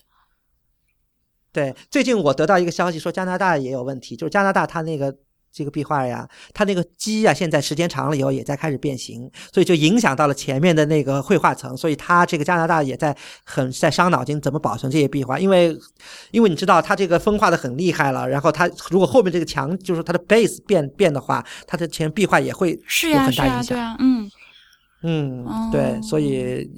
[1.52, 5.12] 对，最近我得到一个消息说加拿大也有问题，就是加拿大它那个。
[5.58, 15.76] 这个壁画呀，它那个基呀，现在时间长了以后也在开始变形，所以就影响到了前面的那个绘画层，所以它这个加拿大也在很在伤脑筋怎么保存这些壁画，因为
[16.30, 24.30] 因为你知道它这个风化的很厉害了，然后它如果后面这个墙就是它的 base 变变的话，它的前壁画也会是呀是呀对啊嗯
[25.02, 26.70] 嗯对，所以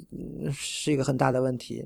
[0.52, 1.84] 是一个很大的问题。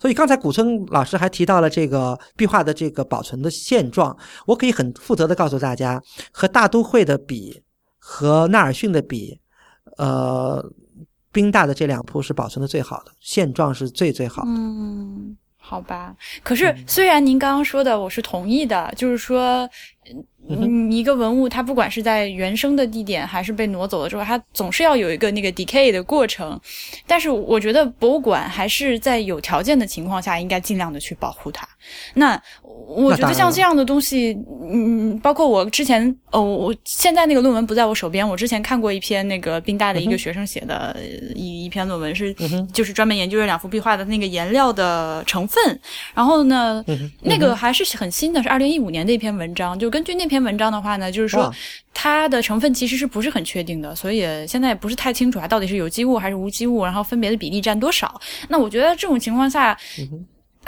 [0.00, 4.16] 所以刚才古村老师还提到了这个壁画的这个保存的现状，
[4.46, 6.02] 我可以很负责的告诉大家，
[6.32, 7.62] 和大都会的比，
[7.98, 9.38] 和纳尔逊的比，
[9.96, 10.64] 呃，
[11.32, 14.48] 宾大的这两幅是保存的最好的，现状是最最好的。
[14.50, 16.14] 嗯，好吧。
[16.42, 19.68] 可是虽然您刚刚说的我是同意的，就是说。
[20.48, 26.58] 嗯，一个文物，它不管是在原生的地点，还是被挪走了之后，它总是要有一个那个 decay 的过程。
[27.06, 31.68] 但是，我觉得博物馆还是在有条件的情况下，应该尽量的去保护它。
[32.14, 32.42] 那
[32.86, 34.34] 我觉得像这样的东西，
[34.70, 40.96] 嗯，包括我之前，哦，我现在那个论文不在我手边，我之前看过一篇那个宾大的一个学生写的
[41.34, 42.34] 一一篇论文，是
[42.72, 45.78] 就是专门研究这两幅壁画的那个颜料的成分。
[46.14, 46.82] 然后呢，
[47.20, 50.38] 那个还是很新的，是二零一五年的一篇文章，就根据那篇。
[50.38, 51.52] 文章的话呢，就是说
[51.92, 58.20] 它的成分其实是不是很确定的，所以现在也不是太清楚它到底是有机物还是无机物，然后分别的比例占多少。
[58.48, 59.76] 那我觉得这种情况下，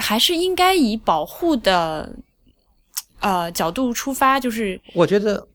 [0.01, 2.11] 还是应该以保护的
[3.21, 5.47] 呃角度出发，就是我觉得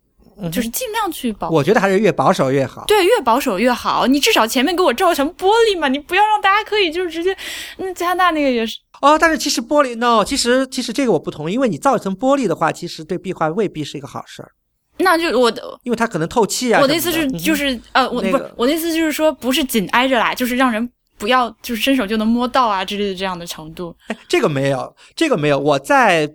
[0.52, 1.50] 就是尽量去保。
[1.50, 2.84] 我觉得还是越保守越好。
[2.86, 4.06] 对，越保守越好。
[4.06, 7.36] 你至少前面给我照成玻璃嘛，你不要让大家可以就是直接。
[7.78, 8.78] 嗯，加拿大那个也是。
[9.02, 14.52] 哦，但是其实玻璃，no，其实其实这个我不同意，因为你造成玻璃的话，其实对壁画未必是一个好事儿。
[14.98, 16.80] 那就我的，因为它可能透气啊。
[16.82, 23.96] 我的意思是，就是呃，我不是我的意思就是说，不是紧挨着来，就是让人不要就是伸手就能摸到啊之类的这样的程度。
[24.08, 25.60] 哎，这个没有，这个没有。
[25.60, 26.32] 我在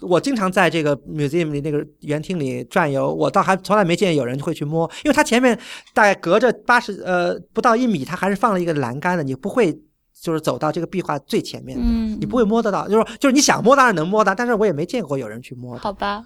[0.00, 5.58] 我经常在这个 museum 里那个园厅里转悠，我倒还从来没见有人会去摸，因为它前面
[5.94, 9.78] 大概隔着八十呃不到一米，它还是放了一个栏杆的，你不会。
[10.20, 15.76] 就是走到这个壁画最前面，嗯，你不会摸得到，就是就是你想摸当然能摸到，但是我也没见过有人去摸。
[15.78, 16.22] 好吧。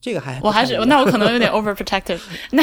[0.00, 2.20] 这个还我还是那我可能有点 overprotective。
[2.52, 2.62] 那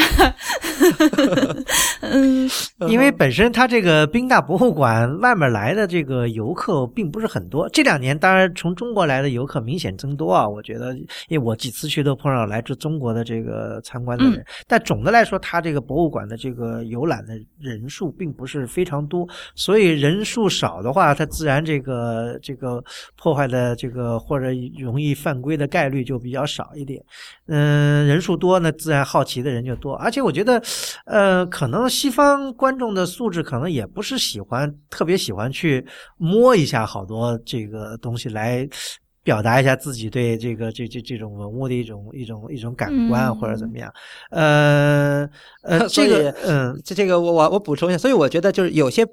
[2.00, 2.48] 嗯，
[2.88, 7.68] 因为本身它这个宾大博物馆外面来的这个游客并不是很多。
[7.68, 10.96] 这两年当然从中国来的游客明显增多啊，我觉得，
[11.28, 14.44] 因为我几次去都碰上来自中国的这个参观的人。
[14.66, 22.82] 但总的来说，它这个博物馆的这个游览的人数并不是非常多，所以人数少的话，它自然这个这个
[23.16, 24.46] 破坏的这个或者
[24.78, 27.02] 容易犯规的概率就比较少一点。
[27.46, 29.94] 嗯，人数多，呢自然好奇的人就多。
[29.94, 30.62] 而且我觉得，
[31.04, 38.68] 呃，可能西方观众的素质可能也不是喜欢特别喜欢去摸一下好多这个东西来
[39.22, 43.92] 表达一下自己对这个这这这种文物的一种一种一种感官或者怎么样。
[44.30, 45.28] 呃
[45.62, 49.06] 呃， 这个嗯，这这个我我我补充一下，所以我觉得就是有些。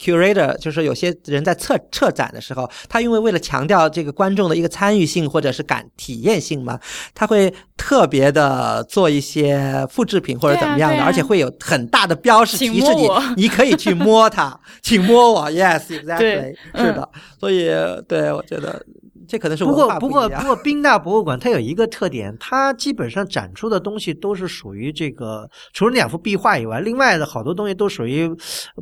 [0.00, 6.80] Curator 就是有些人在策策展的时候，他因为为了强调这个观众的一个参与性或者是感体验性嘛，
[7.14, 17.68] 他会特别的做一些复制品或者怎么样的，而且会有很大的标识提示你，你可以去摸它， 请摸我，yes，exactly，是的，所以
[18.08, 18.82] 对我觉得。
[19.30, 28.28] 这可能是不过不过不过， 宾大博物馆它有一个特点，它基本上展出的东西都是属于这个，除了两幅壁画以外，另外的好多东西都属于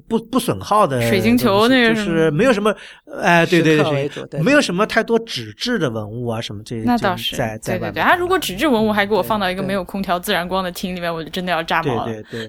[0.08, 2.74] 不不损耗的水晶球，那个就是没有什么，
[3.20, 3.76] 哎，对对
[4.30, 12.06] 对，没有什么太多纸质的文物啊什么这些那倒是在在对对，他如果纸质文物还给我放到一个没有空调自然光的厅里面，我就真的要炸毛了。
[12.06, 12.22] 对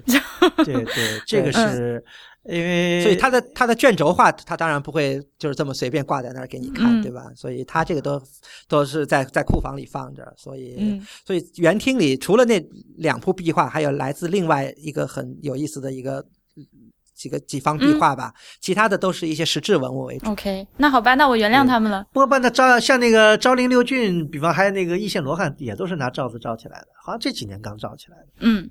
[0.64, 2.02] 对对对，这个是。
[2.44, 7.30] 因为所以它的它的卷轴画，它当然不会就是这么随便挂在那儿给你看，对吧？
[7.36, 8.20] 所以它这个都
[8.66, 12.58] 都是在在库房里放着，所以所以园厅里除了那
[12.96, 16.24] 两幅壁画，还有来自另外一个很有意思的一个
[17.14, 20.30] 几个几方壁画吧，其他的都是一些实质文物为主。
[20.30, 22.06] OK，那好吧，那我原谅他们了。
[22.10, 28.26] 不过，那昭像那个昭陵六骏，比方还有那个易县罗汉，也都是拿罩子罩起来的，好像这几年刚罩起来的。
[28.38, 28.70] 嗯。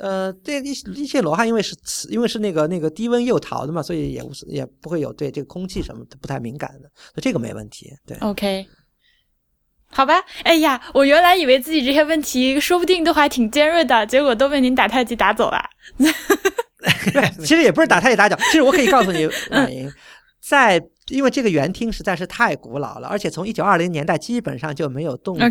[0.00, 7.92] 呃，这一一些罗汉，因为是瓷，因为是那个那个低温釉陶的嘛，所以也无也不会有对这个空气什么不太敏感的，所以这个没问题。
[8.06, 8.66] 对，OK，
[9.90, 10.22] 好吧。
[10.44, 15.62] 哎呀，我原来以为自己这些问题说不定都还挺尖锐的，结果都被您打太极打走了。
[17.40, 19.90] 其实也不是打太极打脚，其实我可以告诉你， 马莹，
[20.40, 25.48] 在因为这个园厅实在是太古老了，而且从一九二零年代基本上就没有动过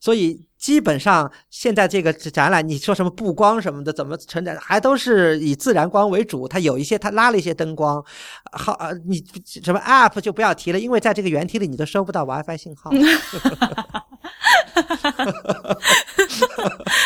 [0.00, 6.46] 所以基本上现在这个展览，你说什么布光什么的，怎么承载，还都是以自然光为主。
[6.46, 8.04] 它有一些它拉了一些灯光，
[8.52, 9.24] 好，呃你
[9.62, 12.90] 什么 App 就不要提了，因为在这个园厅里你都收不到 WiFi 信号。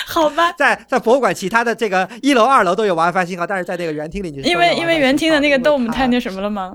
[0.06, 6.24] 好吧，在在博物馆其他的这个一楼、二楼都有 WiFi 信号，但是在这个园厅里你因为因为园厅的那个信号 dome 太那。
[6.24, 6.72] 什么了吗？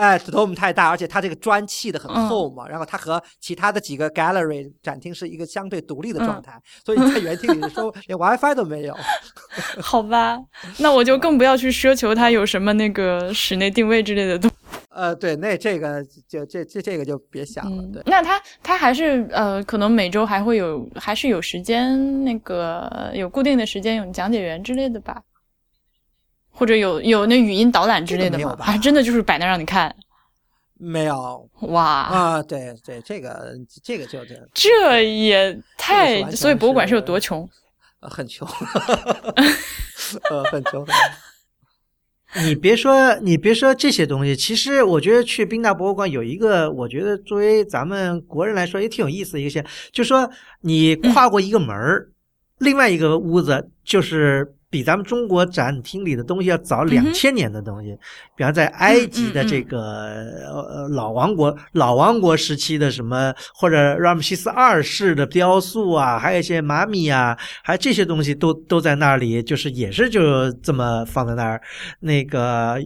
[0.00, 7.62] 哎，dome 太大，而且它这个砖砌的很嗯厚嘛，然后它和其他的几个 gallery 展厅是一个相对独立的状嗯态，所以在园厅里
[8.08, 8.96] 连 WiFi 都没有。
[9.82, 10.38] 好吧，
[10.78, 14.56] 那我就更不要去奢求它有什么那个室内定位之类的东西。
[14.88, 18.02] 呃，对，那这个就这这这个就别想了，嗯对，。
[18.06, 25.20] 那他他还是呃，可能每周还会有，还是有时间那个有固定的时间有讲解员之类的吧，
[26.60, 29.96] 或者有有那语音导览之类的没有吧还真的就是摆那让你看，
[30.76, 34.18] 没有哇，啊，对对，这个这个就
[34.52, 37.48] 这也这太所以博物馆是有多穷？
[38.00, 38.46] 呃很穷，
[40.28, 40.86] 呃，很穷。
[42.44, 50.30] 你别说，你别说这些东西，其实我觉得去宾大博物馆有一个，我觉得作为咱们国人来说也挺有意思的一个现象，就说
[50.60, 52.10] 你跨过一个门儿，
[52.58, 57.98] 另外一个屋子就是比咱们中国展厅里的东西要早两千年的东西，
[58.36, 71.60] 比方在埃及的这个呃老王国老王国时期的什么，或者拉姆西斯二世的雕塑啊，还有一些玛米啊，还有这些东西都都在那里，就是也是就这么放在那儿。
[71.98, 72.80] 那个呃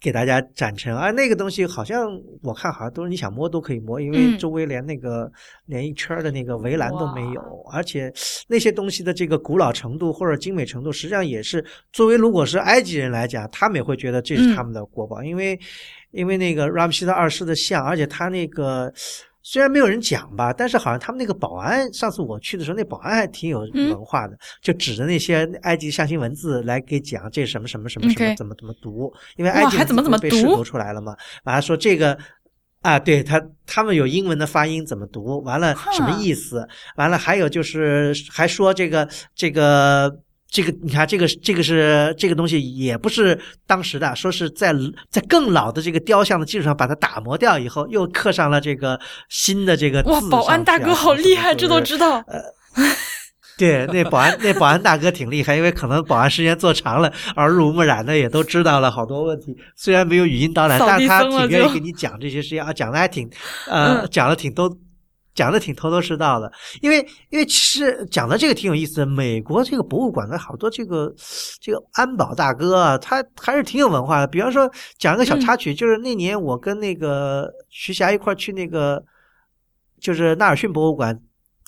[0.00, 2.10] 给大家展陈啊，那个东西好像
[2.42, 5.30] 我看好像都是你想摸都可以摸，因为嗯周围连那个、
[5.66, 7.40] 连一圈的那个围栏都没有，
[7.72, 8.12] 而且
[8.48, 15.58] 那些东西的这个古老程度或者精美程度，实际上也是作为如果是埃及人来讲，他们也会觉得这是他们的国宝，因为
[16.10, 18.92] 因为那个拉姆西斯二世的像，而且他那个。
[19.50, 31.16] 虽然没有人讲吧，但是好像他们那个保安，上次我去的时候，那保安还挺有嗯文化的，就指着那些埃及象形文字来给讲这什么什么什么什么怎么怎么读，因为埃及还怎么怎么读被视读出来了嘛。
[31.42, 32.16] 完了说这个
[32.82, 36.64] 啊，对他他们有英文的发音怎么读，完了什么意思？
[36.94, 40.16] 完了还有就是还说这个这个。
[40.50, 44.74] 这个你看，这个这个是这个东西，也不是当时的，说是在
[45.08, 48.98] 在更老的这个雕像的基础上把它打磨掉以后，又刻上了这个
[49.28, 51.96] 新的这个字哇，保安大哥好厉害，这都知。
[51.96, 52.16] 道。
[52.26, 52.42] 呃。
[53.56, 59.54] 对，那保安那保安大哥挺厉害，因为可能保安时间做长了，耳濡目染的也都知道了好多问题。
[59.76, 63.28] 虽然没有语音导览，但是他挺愿意给你讲这些事情啊，讲的还挺
[63.68, 64.74] 呃，嗯讲的挺都。
[65.34, 66.50] 讲的挺头头是道的，
[66.80, 69.06] 因为因为其实讲的这个挺有意思的。
[69.06, 71.12] 美国这个博物馆的好多这个
[71.60, 74.26] 这个安保大哥啊，他还是挺有文化的。
[74.26, 79.02] 比方说讲一个小插曲，就是那年我跟那个徐霞一块儿去那个
[80.00, 81.20] 就是纳尔逊博物馆，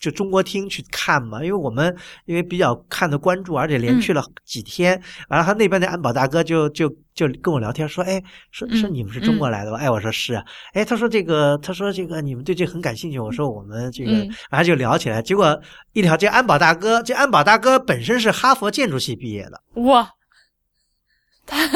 [0.03, 1.97] 就中国厅去看嘛，因为我们
[2.27, 9.79] 因为比较看的关注，而且连去了几天，完了他那边的安保大哥就就就跟我聊天说，哎，说说嗯你们是中国来的吧？
[9.79, 14.35] 哎，我说是啊，哎，他说这个，他说这个你们对这很感兴趣，我说我们这个，嗯。
[14.51, 15.57] 然后就聊起来，结果
[15.93, 20.11] 一聊这安保大哥，这安保大哥本身是哈佛建筑系毕业的，哇，
[21.53, 21.69] 他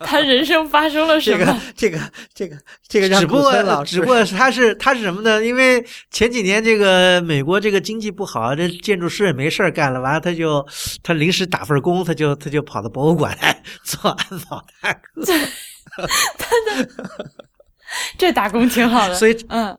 [0.00, 1.60] 他人生发生了什么这个么？
[1.76, 2.00] 这个
[2.34, 2.56] 这个
[2.88, 5.44] 这个让只不过只不过他是他是什么呢？
[5.44, 10.66] 因为前几年这个美国这个经济不好，这建筑师也没事儿干了，完了他就
[11.02, 15.22] 他临时打份工，他就他就跑到博物馆来做安保大哥，
[18.18, 19.14] 这打工挺好的。
[19.14, 19.76] 所以嗯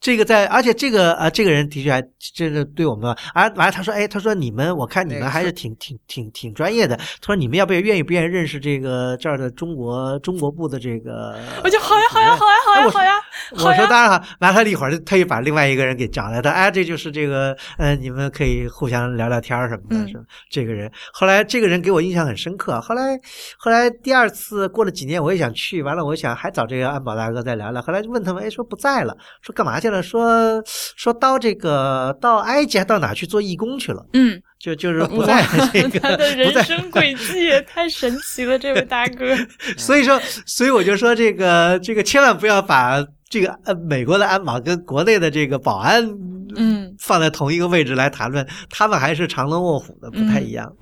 [0.00, 2.02] 这个在，而且这个啊、这个人的确还
[2.34, 6.96] 真的对我们啊，完了他说，哎，他说你们，我看你们还是挺挺挺挺专业的。
[6.96, 11.38] 他说你们要不要愿意不愿意认识这个这儿的中国中国部的这个？
[11.64, 13.12] 我就好呀好呀好呀好呀好呀
[13.56, 20.24] 好我说呀，当然好，完了他一会儿他又把另外一个人给找来，他哎，这就是这个呃，你们可以互相聊聊天儿什么的，嗯是吧？
[20.50, 22.80] 这个人后来这个人给我印象很深刻。
[22.80, 23.18] 后来
[23.58, 27.80] 后来第二次过了几年，我也想去，完了我想还找这个安保大哥再聊聊。
[27.82, 30.02] 后来就问他们，哎，说不在了，说干嘛去了？
[30.02, 34.04] 说说到这个到埃及还到哪去做义工去了？
[34.12, 39.36] 嗯，就就是不在这个他的人生轨迹也太神奇了，这位大哥。
[39.76, 46.08] 所以说，所以我就说这个这个千万不要把这个呃美国的安保跟国内的这个保安
[46.56, 50.72] 嗯放在同一个位置来谈论，他们还是藏龙卧虎的，不太一样。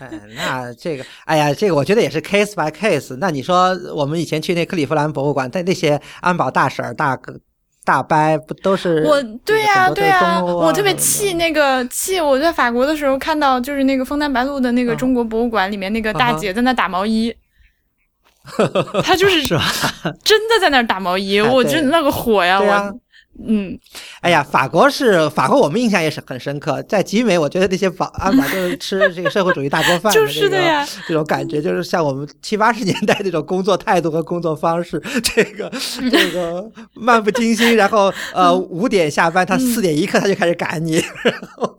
[0.00, 3.16] 哎，那这个，哎呀，这个我觉得也是 case by case。
[3.20, 7.38] 那你说我们以前去那克利夫兰博物馆，但那些安保大婶儿、大哥、
[7.84, 17.34] 大掰不都是我对呀、呀、对呀、我特别气那个气，我在法国的时候看到，就是那个枫丹白露的那个嗯中国博物馆里面那个大姐在那打毛衣，
[19.02, 19.46] 她就是？
[20.22, 22.60] 真的在那打毛衣，我真那个火呀！
[22.60, 23.00] 我。
[23.46, 23.78] 嗯，
[24.20, 26.82] 哎呀，法国是法国，我们印象也是很深刻。
[26.82, 35.70] 在集美，我觉得那些保安法就是 吃这个社会主义大锅饭，就是的呀，这种感觉就是像我们七八十年代那种工作态度和工作方式，这个
[36.10, 41.02] 这个漫不经心，然后呃五点下班，他四点一刻他就开始赶你。
[41.22, 41.78] 然后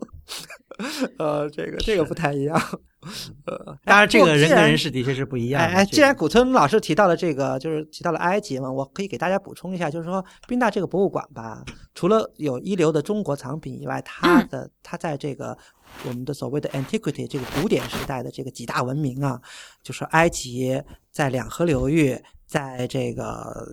[1.19, 2.59] 呃，这个这个不太一样。
[3.45, 5.61] 呃，当然，这个人跟人是的确是不一样。
[5.61, 11.63] 哎，既然古村老师提到了这个，就是提到了埃及嘛，我可以给大家补充一下，就是说宾大这个博物馆吧，
[11.95, 15.57] 除了有一流的中国藏品以外，它的它在这个
[16.05, 19.41] 我们的所谓的 antiquity 这个古典时代的这个几大文明啊，
[19.81, 20.81] 就是埃及
[21.11, 22.17] 在两河流域。
[22.51, 23.65] 在这个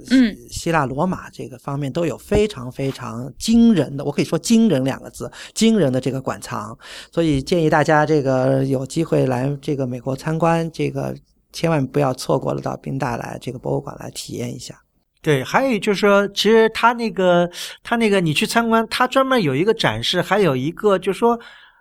[0.48, 6.78] 希腊罗马这个方面都有非常非常惊人的，我可以说“惊人”两个字，惊人的这个馆藏，
[7.10, 11.12] 所以建议大家这个有机会来这个美国参观，这个
[11.52, 14.80] 千万不要错过了到宾大来这个博物馆来体验一下。
[15.22, 17.50] 对，还有就是说，其实他那个
[17.82, 21.36] 他那个你去参观，他专门有一个展示，还有一个就是说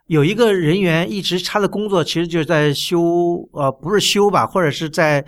[0.07, 5.23] 有一个人员一直他的工作其实就是在修，呃，不是修吧，或者是在。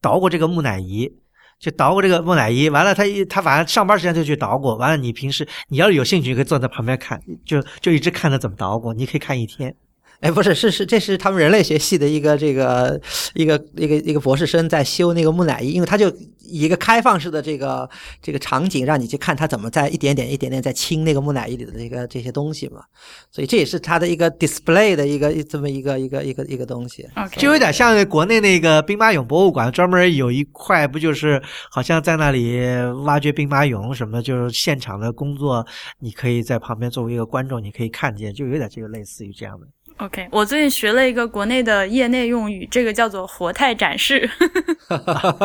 [0.00, 1.10] 捣鼓这个木乃伊，
[1.58, 9.74] 就捣鼓这个木乃伊，完了他一他晚上上班时间就去捣鼓，完了你平时你要是有兴趣，可以坐在旁边看，就就一直看他怎么捣鼓，你可以看一天。
[10.20, 13.00] 哎，不是，是是，这是他们人类学系的一个这个
[13.34, 16.08] 一个一个一个博士生在修那个木乃伊，因为他就
[16.40, 17.88] 以一个开放式的这个
[18.20, 22.82] 这个场景，让你去看他怎么在一点点一点点在清那个木乃伊里的这个这些东西嘛，
[23.30, 27.06] 所以这也是他的一个 display 的一个这么一个一个一个一个东西，
[27.36, 31.40] 就有点像国内那个兵马俑博物馆专门有一块，不就是
[31.70, 32.58] 好像在那里
[33.04, 35.64] 挖掘兵马俑什么，就是现场的工作，
[36.00, 39.66] 你可以在旁边作为一个观众，你可以看见，就有点这个类似于这样的。
[39.98, 44.30] OK，我最近学了一个国内的业内用语，这个叫做“活态展示”。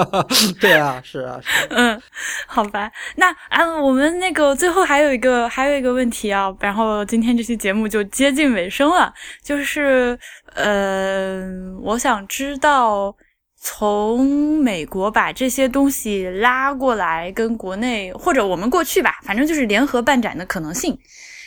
[0.62, 1.68] 对啊，是啊，是。
[1.72, 1.99] 嗯，
[2.45, 10.18] 好吧，那啊，我们那个最后还有一个还有一个问题啊，然后今天这期节目就接近尾声了，就是
[10.54, 11.41] 呃，
[11.82, 13.16] 我想知道
[13.60, 20.95] 从美国把这些东西拉过来，跟国内或者我们过去吧，反正就是联合办展的可能性。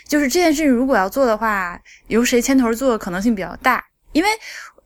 [0.09, 1.79] 就是这件事情，如果要做的话，
[2.09, 3.85] 由谁牵头做可能性比较大。
[4.13, 4.29] 因为，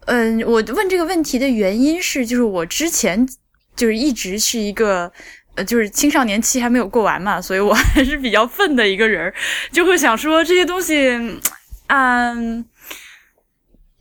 [0.07, 3.29] 嗯，我问这个问题的原因是，就是我之前
[3.77, 5.13] 就是一直是一个，
[5.55, 9.33] 呃，就是青少年期还没有过完嘛，所以我 还是比较愤的一个人，
[9.71, 11.41] 就会想说这些东西，
[11.89, 12.65] 嗯。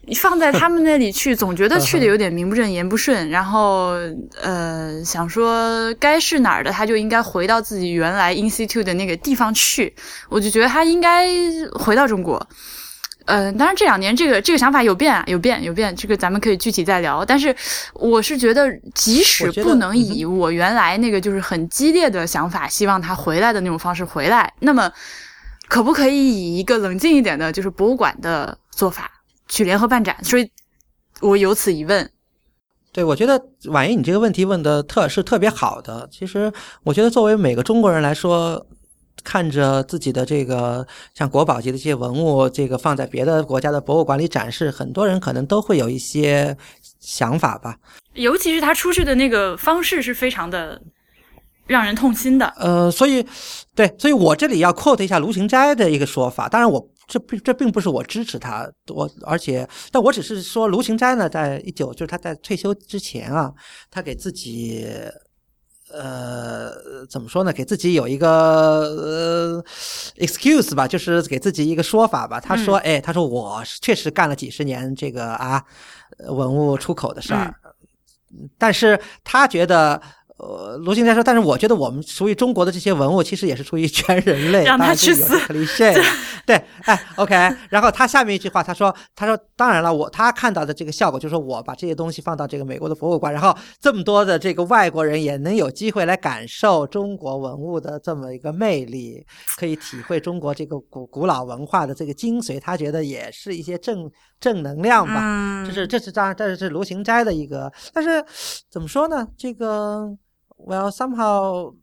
[0.09, 3.29] 你放在他们那里去， 总觉得去的有点名不正言不顺。
[3.29, 3.93] 然后，
[4.41, 9.93] 呃，想说该是哪儿的，他就应该回到自己原来 institute 的那个地方去。
[10.27, 11.27] 我就觉得他应该
[11.73, 12.45] 回到中国。
[13.25, 15.95] 嗯，当然这两年这个这个想法有变啊，有变有变。
[15.95, 17.23] 这个咱们可以具体再聊。
[17.23, 17.55] 但是
[17.93, 24.91] 我是觉得，即使不能以我原来那个就是很激烈的想法，希望他回来的那种方式回来，那么
[25.67, 29.11] 可不可以以一个冷静一点的，就是博物馆的做法？
[29.49, 30.49] 去联合办展，所以
[31.19, 32.09] 我有此一问。
[32.91, 36.07] 对，我觉得婉莹，你这个问题问的特是特别好的。
[36.11, 36.51] 其实，
[36.83, 38.65] 我觉得作为每个中国人来说，
[39.23, 46.57] 看着自己的这个像国宝级的这些文物，这个放在别的国家的博物馆里展示，很多人可能都会有一些
[46.99, 47.77] 想法吧。
[48.13, 50.81] 尤其是他出去的那个方式是非常的
[51.67, 52.47] 让人痛心的。
[52.57, 53.23] 呃，所以，
[53.75, 56.49] 对，所以我这里要 quote 一下卢行斋的一个说法。
[56.49, 56.89] 当然，我。
[57.09, 63.51] 这并这并不是我支持他，我而且，但我只是说卢芹斋呢，在一九就是他在退休之前啊，
[63.89, 64.85] 他给自己，
[65.91, 66.71] 呃，
[67.09, 67.51] 怎么说呢？
[67.51, 69.63] 给自己有一个呃
[70.17, 72.39] excuse 吧，就是给自己一个说法吧。
[72.39, 75.65] 他说：“哎，他说我确实干了几十年这个啊
[76.27, 77.55] 文物出口的事儿，
[78.59, 79.99] 但是他觉得。”
[80.39, 85.37] 呃，罗新斋说，但是我觉得我们属于中国的这些文物，其实也是出于全人类，让他去死。
[86.47, 87.35] 对，哎，OK。
[87.69, 99.25] 然后他下面一句话，他说，他说，当然了，我他看到的这个效果，就是说我把这些东西放到这个美国的博物馆，然后这么多的这个外国人也能有机会来感受中国文物的这么一个魅力，
[99.57, 102.57] 可以体会中国这个古古老文化的这个精髓。
[102.59, 104.09] 他觉得也是一些正
[104.39, 105.65] 正能量吧。
[105.67, 108.23] 这是这是当然，这是卢行斋的一个，但是
[108.71, 109.27] 怎么说呢？
[109.37, 110.17] 这个。
[110.65, 111.73] Well, somehow，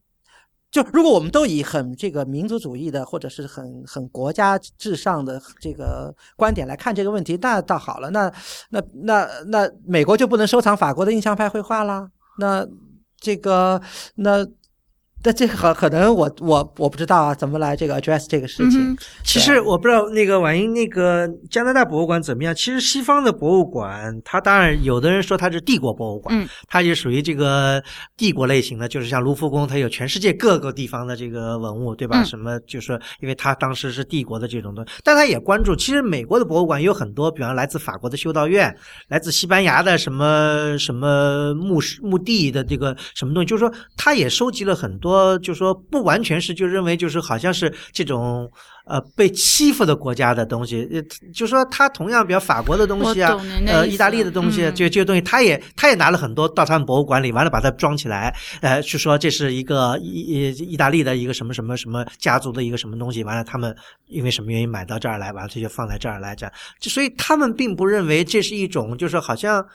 [0.71, 8.11] 就如果我们都以很这个民族主义的，或者是很很国家至上的这个观点来看这个问题，那倒好了。
[8.11, 8.33] 那
[8.71, 12.11] 那那那美国就不能收藏法国的印象派绘画啦？
[12.39, 12.67] 那
[13.19, 13.81] 这个
[14.17, 14.47] 那
[15.23, 18.91] 但这个可能我我我不知道啊，怎么来这个 address 这个事情。
[18.93, 22.55] 嗯其实我不知道那个婉英那个加拿大博物馆怎么样。
[22.55, 27.83] 其实西方的博物馆，它当然有的人说它是帝国博物馆，嗯它就属于这个
[28.17, 32.23] 帝国类型的，就是像卢浮宫，它有全世界各个地方的这个文物，对吧？
[32.23, 35.75] 嗯什么就是说，因为它当时是帝国的这种东西，但它也关注。
[35.77, 38.75] 其实美国的博物馆有很多，比方来自法国的修道院，
[39.09, 45.06] 来自西班牙的什么什么墓室墓地的这个什么东西，就是说，它也收集了很多，
[45.39, 48.51] 就是说不完全是就认为就是好像是这种。
[48.89, 51.03] 呃，被欺负的国家的东西，呃，
[51.35, 53.37] 就说他同样，比如法国的东西啊
[53.67, 63.75] 呃，意大利的东西，嗯这这些东西，他也他也拿了很多到他们博物馆里，完了把它装起来，呃，就说这是一个意意意大利的一个什么什么什么家族的一个什么东西，完了他们
[64.07, 69.67] 因为什么原因买到这儿来，完了他就放在这儿来，这样，所以他们并不认为这是一种，就是好像。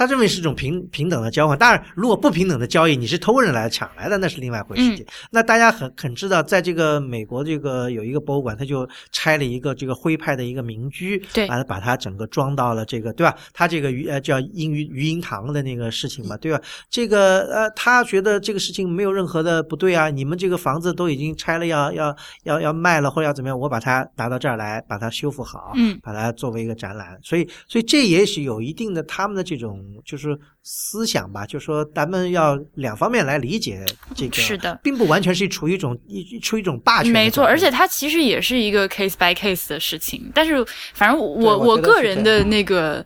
[0.00, 5.04] 他认为是一种平平等的交换，当然，如果不平等的交易，你是偷人来抢来的，那是另外一回事情。
[5.30, 13.36] 那大家很很知道，在这个美国这个有一个博物馆，他就拆了一个这个徽派的一个民居，对完了把它整个装到了这个，对吧？
[13.52, 16.58] 他这个鱼呃叫英鱼鱼鹰堂的那个事情嘛，对吧？
[16.88, 33.84] 这个呃，他觉得这个事情没有任何的不对啊，你们这个房子都已经拆了，要要要要卖了或者要怎么样，我把它拿到这儿来，把它修复好，嗯把它作为一个展览，所以所以这也许有一定的他们的这种就是思想吧，就是说咱们要两方面来理解
[34.14, 40.30] 这个，是的并不完全是处于一种一处于一种霸权没错，而且它其实也是一个 case by case 的事情。
[40.34, 40.64] 但是，
[40.94, 43.04] 反正我对我个人的那个，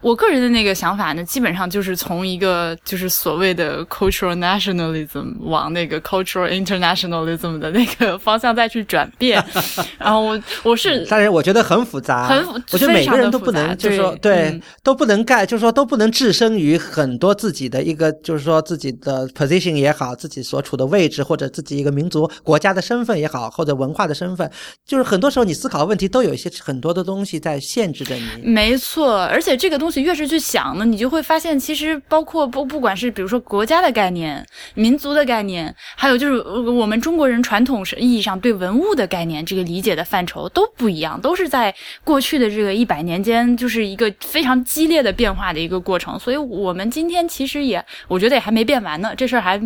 [0.00, 9.42] 我个人的那个想法呢，基本上就是从一个就是所谓的 cultural nationalism 往那个 cultural internationalism 的那个方向再去转变。
[9.98, 24.48] 然后我我是但是，我觉得很复杂，很我觉得每个人都不能，就是说，对对，嗯都不能盖，就是说都不能置身于很多自己的一个，就是说自己的 position 也好，自己所处的位置，或者自己一个民族国家的身份也好，或者文化的身份，
[24.86, 28.22] 就是很多时候你思考问题都有一些很多的东西在限制着你。
[28.44, 41.74] 没错，而且这个东东西越是去想呢，你就会发现，其实包括不不管是比如说国家的概念、民族的概念，还有就是我们中国人传统意义上对文物的概念这个理解的范畴都不一样，都是在
[42.04, 46.18] 过去的这个一百年间，就是一个非常激烈的变化的一个过程。
[46.18, 49.58] 所以我们今天其实也，我觉得也还没变完呢，这事儿还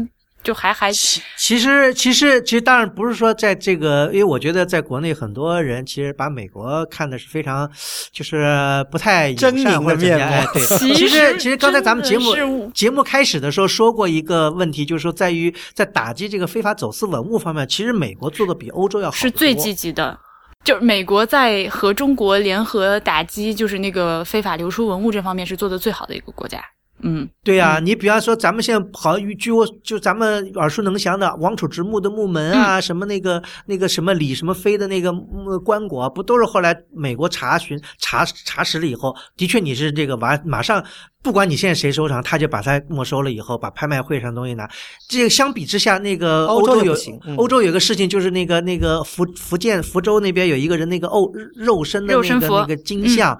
[0.42, 7.70] 就还还其其实其实其实当然不是说在这个，因为我觉得在国内很多人其实把美国看的是非常
[8.10, 9.96] 就是不太友狰狞的。
[9.96, 20.18] 面哎，对，其其实实其实刚才咱们节目节目开始的时候说过一个问题，就是说在于在打击这个非法走私文物方面，其实美国做的比欧洲要好是最积极的。
[20.64, 26.62] 就是美国在和中国联合打击，就是那个非法流出文物这方面是做的最好的一个国家。
[27.02, 40.82] 嗯，对呀、你比方说，咱们现在好，据我就咱们耳熟能详的王储之墓的墓门啊，什么那个那个什么李什么飞的那个呃棺椁，不都是后来美国查询查查实了以后，的确你是这个完马上。
[41.24, 44.68] 不管你现在谁收藏，他就把它没收了以后，把拍卖会上的东西拿。
[45.08, 46.96] 这个相比之下，那个欧洲洲有
[47.36, 53.38] 欧洲有个事情，就是那个那个福福建福州那边有一个人那个肉肉身的那个那个金像，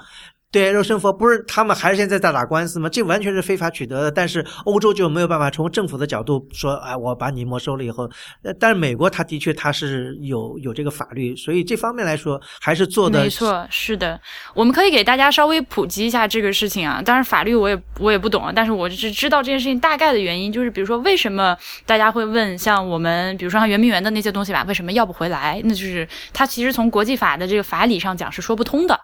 [0.52, 2.86] 对，肉身佛不是他们还是现在在打官司吗？
[2.86, 8.08] 这完全是非法取得的，但是欧洲就没有办法从政府的角度说，哎，我把你没收了以后，
[8.42, 14.20] 呃，但是美国它的确它是有有这个法律，所以这方面来说还是做的没错，是的。
[14.52, 17.00] 我们可以给大家稍微普及一下这个事情啊。
[17.02, 25.62] 当然，法律我也我也不懂啊，但是我只知道这件事情大概的原因，就是比如说为什么大家会问，像我们比如说像圆明园的那些东西吧，为什么要不回来？
[25.64, 29.00] 那就是它其实从国际法的这个法理上讲是说不通的。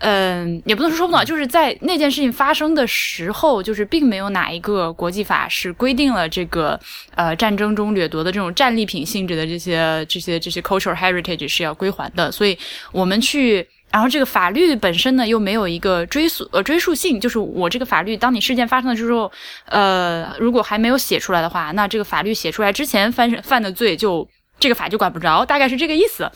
[0.00, 6.78] 嗯，也不能说说不通，就是在那件事情发生的时候，就是并没有哪一个国际法是规定了这个
[7.14, 12.58] 呃战争中掠夺的这种战利品性质的这些这些这些 cultural heritage 是要归还的，所以
[12.92, 13.66] 我们去。
[13.92, 19.28] 然后这个法律本身呢，又没有一个追溯呃追溯性，就是我这个法律，当你事件发生的时候，
[19.64, 24.28] 呃，如果还没有写出来的话，那这个法律写出来之前犯犯的罪就
[24.60, 26.30] 这个法就管不着，大概是这个意思。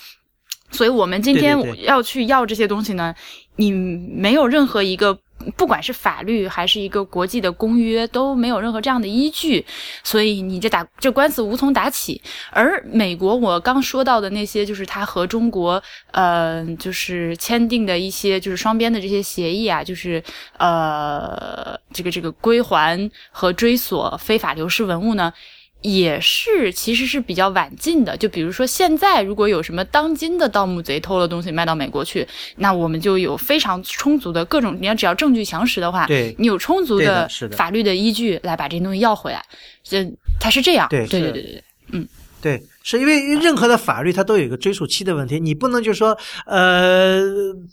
[0.73, 3.15] 所以我们今天要去要这些东西呢，
[3.57, 5.19] 你没有任何一个，
[5.57, 9.65] 不管是法律还是一个国际的公约，都没有任何这样的依据，
[10.03, 12.21] 所以你这打这官司无从打起。
[12.51, 15.83] 而美国，我刚说到的那些，就是他和中国，
[16.13, 20.23] 呃，就是签订的一些就是双边的这些协议啊，就是
[20.59, 25.33] 呃，这个这个归还和追索非法流失文物呢。
[25.85, 28.17] 也是，其实是比较晚近的。
[28.17, 32.27] 就比如说，现在如果有什么当今的盗墓贼偷了东西卖到美国去，
[32.57, 39.45] 那我们就有非常充足的各种，你要只要证据详实的话，对你有充足的法律的依据来把这些东西要回来。
[39.83, 40.11] 这
[40.41, 41.65] 它是这样，对对对对对。
[41.93, 42.09] 嗯。
[42.41, 47.23] 对，是因为任何的法律它都有一个追溯期的问题，你不能就是说呃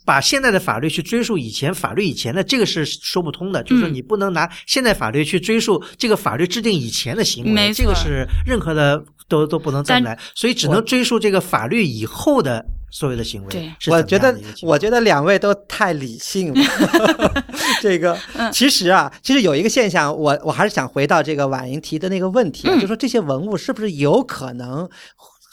[0.05, 3.61] 把现在的法律去追溯以前法律以前的，这个是说不通的。
[3.61, 13.49] 就是说你不能拿现在法律去追溯这个法律制定以前的行为，这个是任何的都都不能这么来，所以只能追溯这个法律以后的所有的行为。
[13.49, 16.61] 对，我觉得我觉得两位都太理性了。
[17.81, 18.15] 这个
[18.53, 24.87] 其实啊，其实有一个现象，我我还是想回到这个婉莹提的那个问题，就说这些文物是不是有可能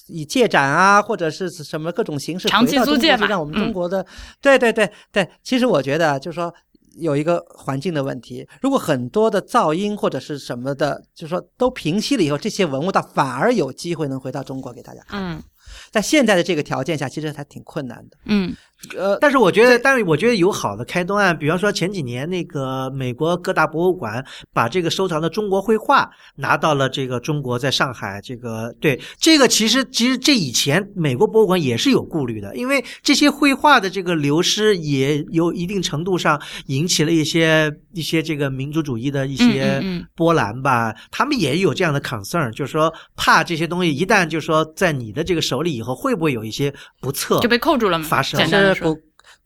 [0.09, 4.05] 以借展啊，或者是什么各种形式长期租借嘛，让我们中国的
[4.43, 5.29] 对对对对。
[5.43, 6.53] 其实我觉得就是说
[6.99, 15.23] 有一个环境的问题，如果很多的噪音或者是什么的，就是说都平息了以后，这些文物倒反而有机会能回到中国给大家看。
[15.23, 15.43] 嗯。
[15.91, 18.17] 在现在的这个条件下，其实还挺困难的。
[18.27, 18.55] 嗯，
[18.97, 21.37] 呃，但是我觉得，但是我觉得有好的开端。
[21.39, 39.81] 比方说前几年那个美国各大博物馆把这个收藏的中国绘画拿到了这个中国，在上海这个对这个其实其实这以前美国博物馆也是有顾虑的，因为这些绘画的这个流失也有一定程度上引起了一些一些这个民族主义的一些
[40.15, 40.95] 波澜吧。
[41.11, 45.69] 他们也有这样的 concern，就是说怕这些东西一旦就是说在你的这个手里。
[45.69, 48.05] 以后会不会有一些不测就被扣住了吗？
[48.09, 48.99] 发生是古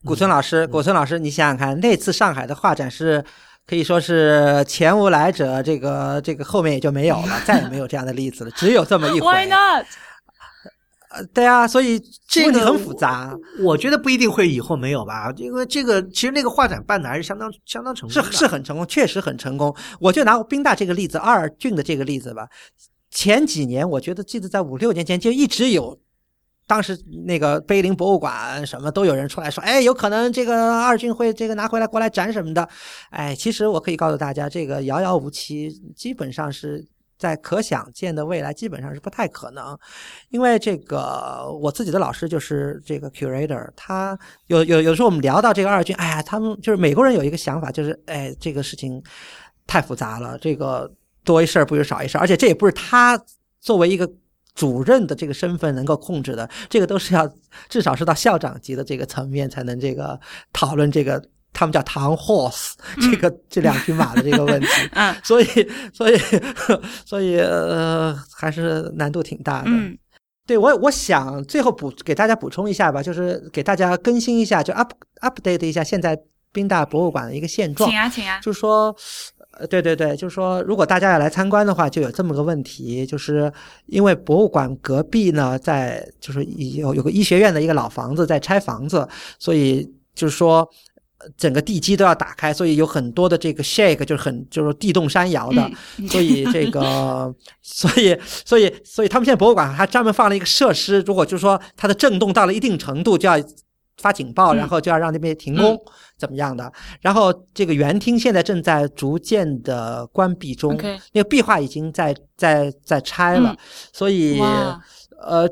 [0.04, 3.24] 古村老师，古村老师，你想想看，那次上海的画展是
[3.66, 9.26] 可以说是前无来者，这个这个后面也就没有了，再也没有这样的例子了，只有这么一回。
[9.30, 9.86] Why not？
[11.10, 13.36] 呃，对啊，所以这个很复杂。
[13.60, 19.74] 我觉得不一定会以后没有吧，因为这个其实那个画展办的还是相当相当成功，是是很成功，确实很成功。
[20.00, 22.48] 我就拿宾大这个例子，二郡的这个例子吧。
[23.10, 25.98] 前几年我觉得记得在五六年前就一直有。
[26.72, 32.66] 当时那个碑林博物馆什么都有人出来说，哎，有可能这个二军会这个拿回来过来展什么的，
[33.10, 36.82] 哎，其实我可以告诉大家，这个遥遥无期，基本上是
[37.18, 39.78] 在可想见的未来，基本上是不太可能。
[40.30, 48.98] 因为这个我自己的老师就是这个 curator，他有有有时候我们聊到这个二军，哎呀，他们就是美国人有一个想法，就是哎，这个事情
[49.66, 50.90] 太复杂了，这个
[51.22, 53.22] 多一事不如少一事，而且这也不是他
[53.60, 54.10] 作为一个。
[54.54, 57.26] 主任的这个身份能够控制的，这个都是要
[57.68, 60.18] 至少是到校长级的这个层面才能这个
[60.52, 61.22] 讨论这个，
[61.52, 64.68] 他们叫唐 horse 这个这两匹马的这个问题。
[64.92, 65.46] 嗯，所以
[65.94, 66.20] 所以
[67.06, 69.70] 所以呃还是难度挺大的。
[69.70, 69.96] 嗯，
[70.46, 74.92] 对我我想最后补给大家补充一下吧，就是给大家更新一下，就 up
[75.22, 76.18] update 一下现在
[76.52, 77.88] 宾大博物馆的一个现状。
[77.88, 78.94] 请啊，请啊，就是说。
[79.58, 83.52] 呃，对对对，就是说，如果大家要来参观的话，就有这么个问题，就是
[83.86, 89.06] 因为博物馆隔壁呢，在就是有有个医学院的一个老房子在拆房子，
[89.38, 90.66] 所以就是说
[91.36, 95.70] 整个地基都要打开，所以有很多的这个 shake，就是很就是地动山摇的，
[96.08, 103.36] 所以这个， 所以所以所以他们现在博物馆还专门放了一个设施，如果就是说它的震动到了一定程度，就要。
[103.98, 105.78] 发警报，然后就要让那边停工，
[106.18, 106.72] 怎么样的？
[107.00, 110.76] 然后这个园厅现在正在逐渐的关闭中，
[111.12, 113.56] 那个壁画已经在在在拆了，
[113.92, 114.40] 所以
[115.20, 115.48] 呃，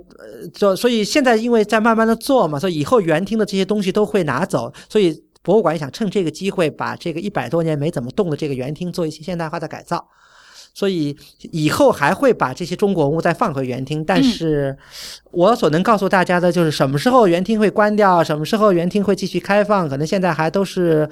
[0.52, 10.08] 就所以现在因为在慢慢的做嘛，所以以后园厅的这些东西都会拿走，所以博物馆想趁这个机会把这个一百多年没怎么动的这个园厅做一些现代化的改造。
[10.72, 11.16] 所以
[11.50, 14.78] 以后还会把这些中国文物再放回园厅，但是
[15.32, 21.08] 我所能告诉大家的就是什么时候园厅会关掉，什么时候园厅会继续开放，可能现在还都是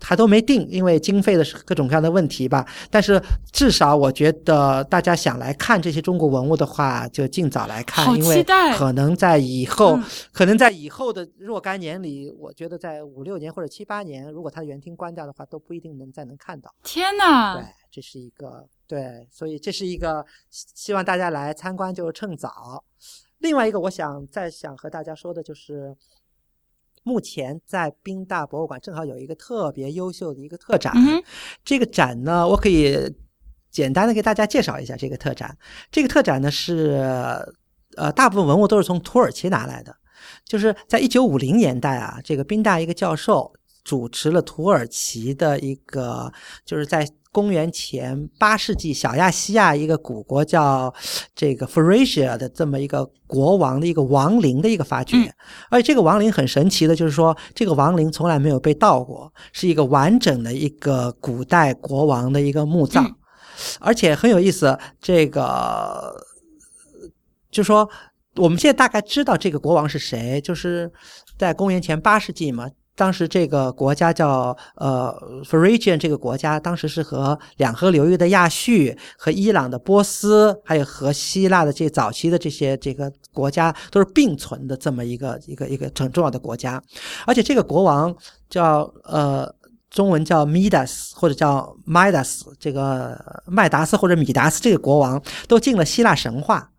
[0.00, 2.66] 还都没定，因为经费的各种各样的问题吧。
[2.90, 3.20] 但是
[3.50, 8.44] 至少我觉得大家想来看这些中国文物的话，就尽早来看，因为
[8.76, 9.98] 可能在以后，
[10.32, 16.72] 可能在以后的若干年里，我觉得在五六年或者七八年，如果它的园厅关掉的话，都不一定能再能看到。
[16.82, 17.54] 天哪！
[17.54, 18.68] 对，这是一个。
[18.88, 22.84] 对，所以这是一个希望大家来参观就趁早。
[23.38, 25.96] 另外一个，我想再想和大家说的就是，
[27.02, 30.94] 目前在宾大博物馆正好有一个特别优秀的一个特展。
[31.64, 33.14] 这个展呢，我可以
[33.70, 35.56] 简单的给大家介绍一下这个特展。
[35.90, 36.98] 这个特展呢是
[37.96, 39.94] 呃，大部分文物都是从土耳其拿来的，
[40.44, 43.52] 就是在一九五零年代啊，这个宾大一个教授
[43.86, 46.32] 主持了土耳其的一个，
[46.64, 47.08] 就是在。
[47.32, 50.90] 公元前八世纪，小亚细亚一个古国叫
[51.34, 55.30] 这个 Phrygia 的这么一个国王的一个亡灵的一个发掘，
[55.68, 63.06] 而且这个亡灵很神奇的，就是说这个亡灵从来没有被盗过，是一个完整的一个古代国王的一个墓葬，
[63.80, 64.78] 而且很有意思。
[64.98, 66.16] 这个
[67.50, 67.86] 就说
[68.36, 70.90] 我们现在大概知道这个国王是谁，就是
[71.38, 72.70] 在公元前八世纪嘛。
[72.96, 75.14] 当时这个国家叫呃
[75.44, 78.72] Phrygian 这个国家，当时是和两河流域的亚述、
[79.16, 86.82] 和伊朗的波斯，还有和希腊的这早期的这些这个国家都是并存的这么一个一个一个很重要的国家，
[87.26, 88.16] 而且这个国王
[88.50, 89.54] 叫呃。
[89.88, 96.70] 中文叫 Midas 或者叫 Midas，这个麦达斯或者米达斯这个国王都进了希腊神话。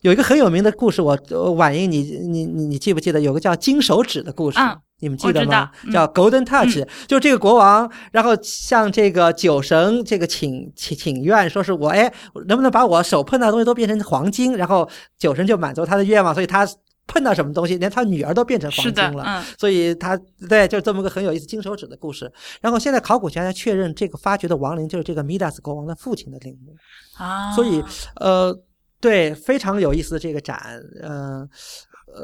[0.00, 1.16] 有一个很有名的故事，我
[1.52, 3.20] 婉莹，你你你你记不记得？
[3.20, 4.58] 有个叫金手指的故事，
[5.04, 5.70] 你们记得吗？
[5.92, 12.12] 叫 Golden Touch，就这个国王，然后向这个酒神这个请请请愿，说是我哎，
[12.46, 14.56] 能不能把我手碰到的东西都变成黄金？
[14.56, 16.66] 然后酒神就满足他的愿望，所以他。
[17.06, 20.18] 碰到什么东西，连他女儿都变成黄金了，所以他
[20.48, 22.32] 对，就这么个很有意思金手指的故事。
[22.62, 26.74] 然后现在考古学家确认，这个发掘的亡灵就是这个米达斯国王的父亲的陵墓
[27.22, 27.84] 啊，所以
[28.16, 28.58] 呃，
[29.02, 30.58] 对，非常有意思的这个展，
[31.02, 31.12] 嗯。
[31.12, 31.48] 呃，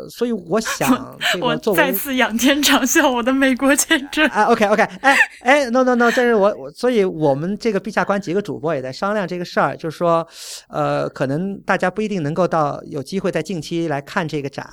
[0.08, 10.26] 所以我想，我再次仰天长啸我的美国签证啊！OK OK，哎哎，No No No，这是我我，所以我们这个陛下官几个主播也在商量这个事儿，就是说，
[10.68, 14.70] 呃，可能大家不一定能够到有机会在近期来看这个展，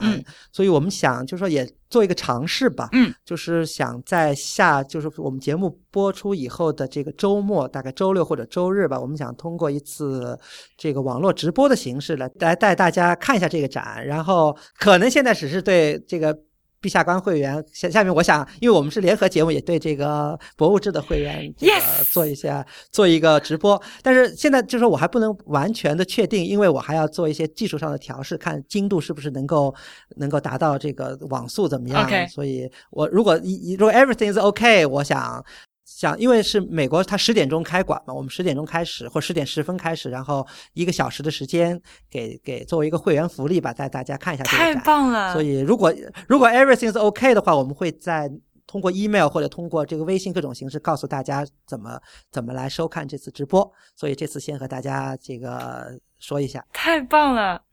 [0.52, 1.68] 所以我们想就是说也。
[1.90, 10.38] 做一个尝试吧，嗯，就是想在下，就是我们节目播出以后的这个周末，大概周六或者周日吧，我们想通过一次
[10.78, 16.38] 这个网络直播的形式来来带大家看一下这个展，然后可能现在只是对这个。
[16.82, 23.82] 陛下官会员，下下面我想，因为我们是联合节目，也对这个博物志的会员这个做一下做一个直播。
[24.02, 29.74] 但是现在就是说我还不能完全的确定，因为我还要做一些技术上的调试，看精度是不是能够
[30.18, 32.10] 能够达到这个网速怎么样。
[32.30, 33.40] 所以我如果
[33.78, 35.44] 如果 everything is OK，我想。
[35.90, 41.82] 想，因为是美国，它十点钟开馆嘛，我们十点钟开始，或十点十分开始，然后一个小时的时间，
[42.12, 44.76] 给给作为一个会员福利吧，带大家看一下这个展。
[44.76, 45.32] 太棒了！
[45.32, 45.92] 所以如果
[46.28, 48.30] 如果 everything is OK 的话，我们会在
[48.68, 51.98] 通过 email 或者通过这个微信各种形式告诉大家怎么
[52.30, 53.72] 怎么来收看这次直播。
[53.96, 56.64] 所以这次先和大家这个说一下。
[56.74, 57.64] 太棒了，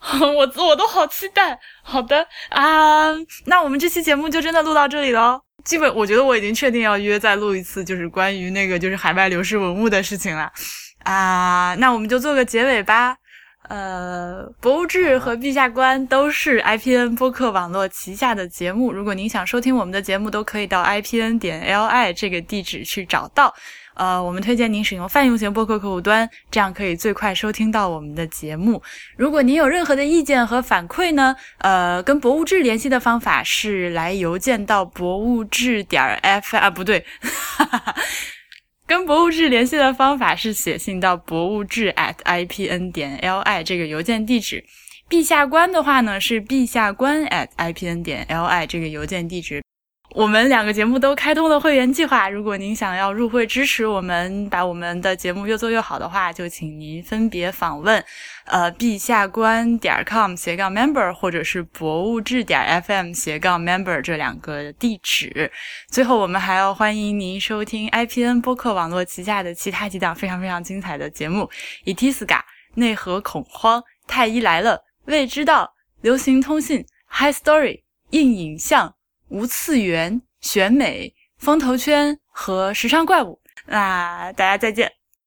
[0.34, 1.60] 我我都好期待。
[1.82, 3.12] 好的啊，
[3.44, 5.42] 那我们这期节目就真的录到这里喽。
[5.64, 10.50] 基本我觉得我已经确定要约再录一次，就是关于那个就是海外流失文物的事情了，
[11.04, 13.16] 啊，那我们就做个结尾吧。
[13.68, 23.54] 呃，博物志和陛下观都是 IPN 播客网络旗下的节目，如果您想收听我们的节目，都可以到 IPN 点 LI 这个地址去找到。
[24.00, 28.82] 呃，我们推荐您使用泛用型播客客户端，这样可以最快收听到我们的节目。
[29.14, 37.04] 如果您有任何的意见和反馈呢，呃，跟博物志联系的方法是来邮件到博物志点 F 啊，不对，
[38.88, 44.64] 跟博物志联系的方法是写信到博物志 at ipn 点 li 这个邮件地址。
[45.10, 49.62] 陛下官的话呢，是陛下官 at ipn 点 li 这个邮件地址。
[50.12, 58.04] 我们两个节目都开通了会员计划，如果您想要入会支持我们，把我们的节目越做越好的话，就请您分别访问，
[58.46, 65.50] 呃，陛下官点 com 斜杠 member，或者是博物志点 fm 斜杠 member 这两个地址。
[65.88, 71.48] 最后，我们还要欢迎您收听 IPN 播客网络旗下的其他几档非常非常精彩的节目：
[71.84, 78.92] 伊提斯嘎、内核恐慌、太医来了、未知道、流行通信、High Story、硬影像。
[79.30, 84.99] 无次元、选美、风投圈和时尚怪物，那大家再见。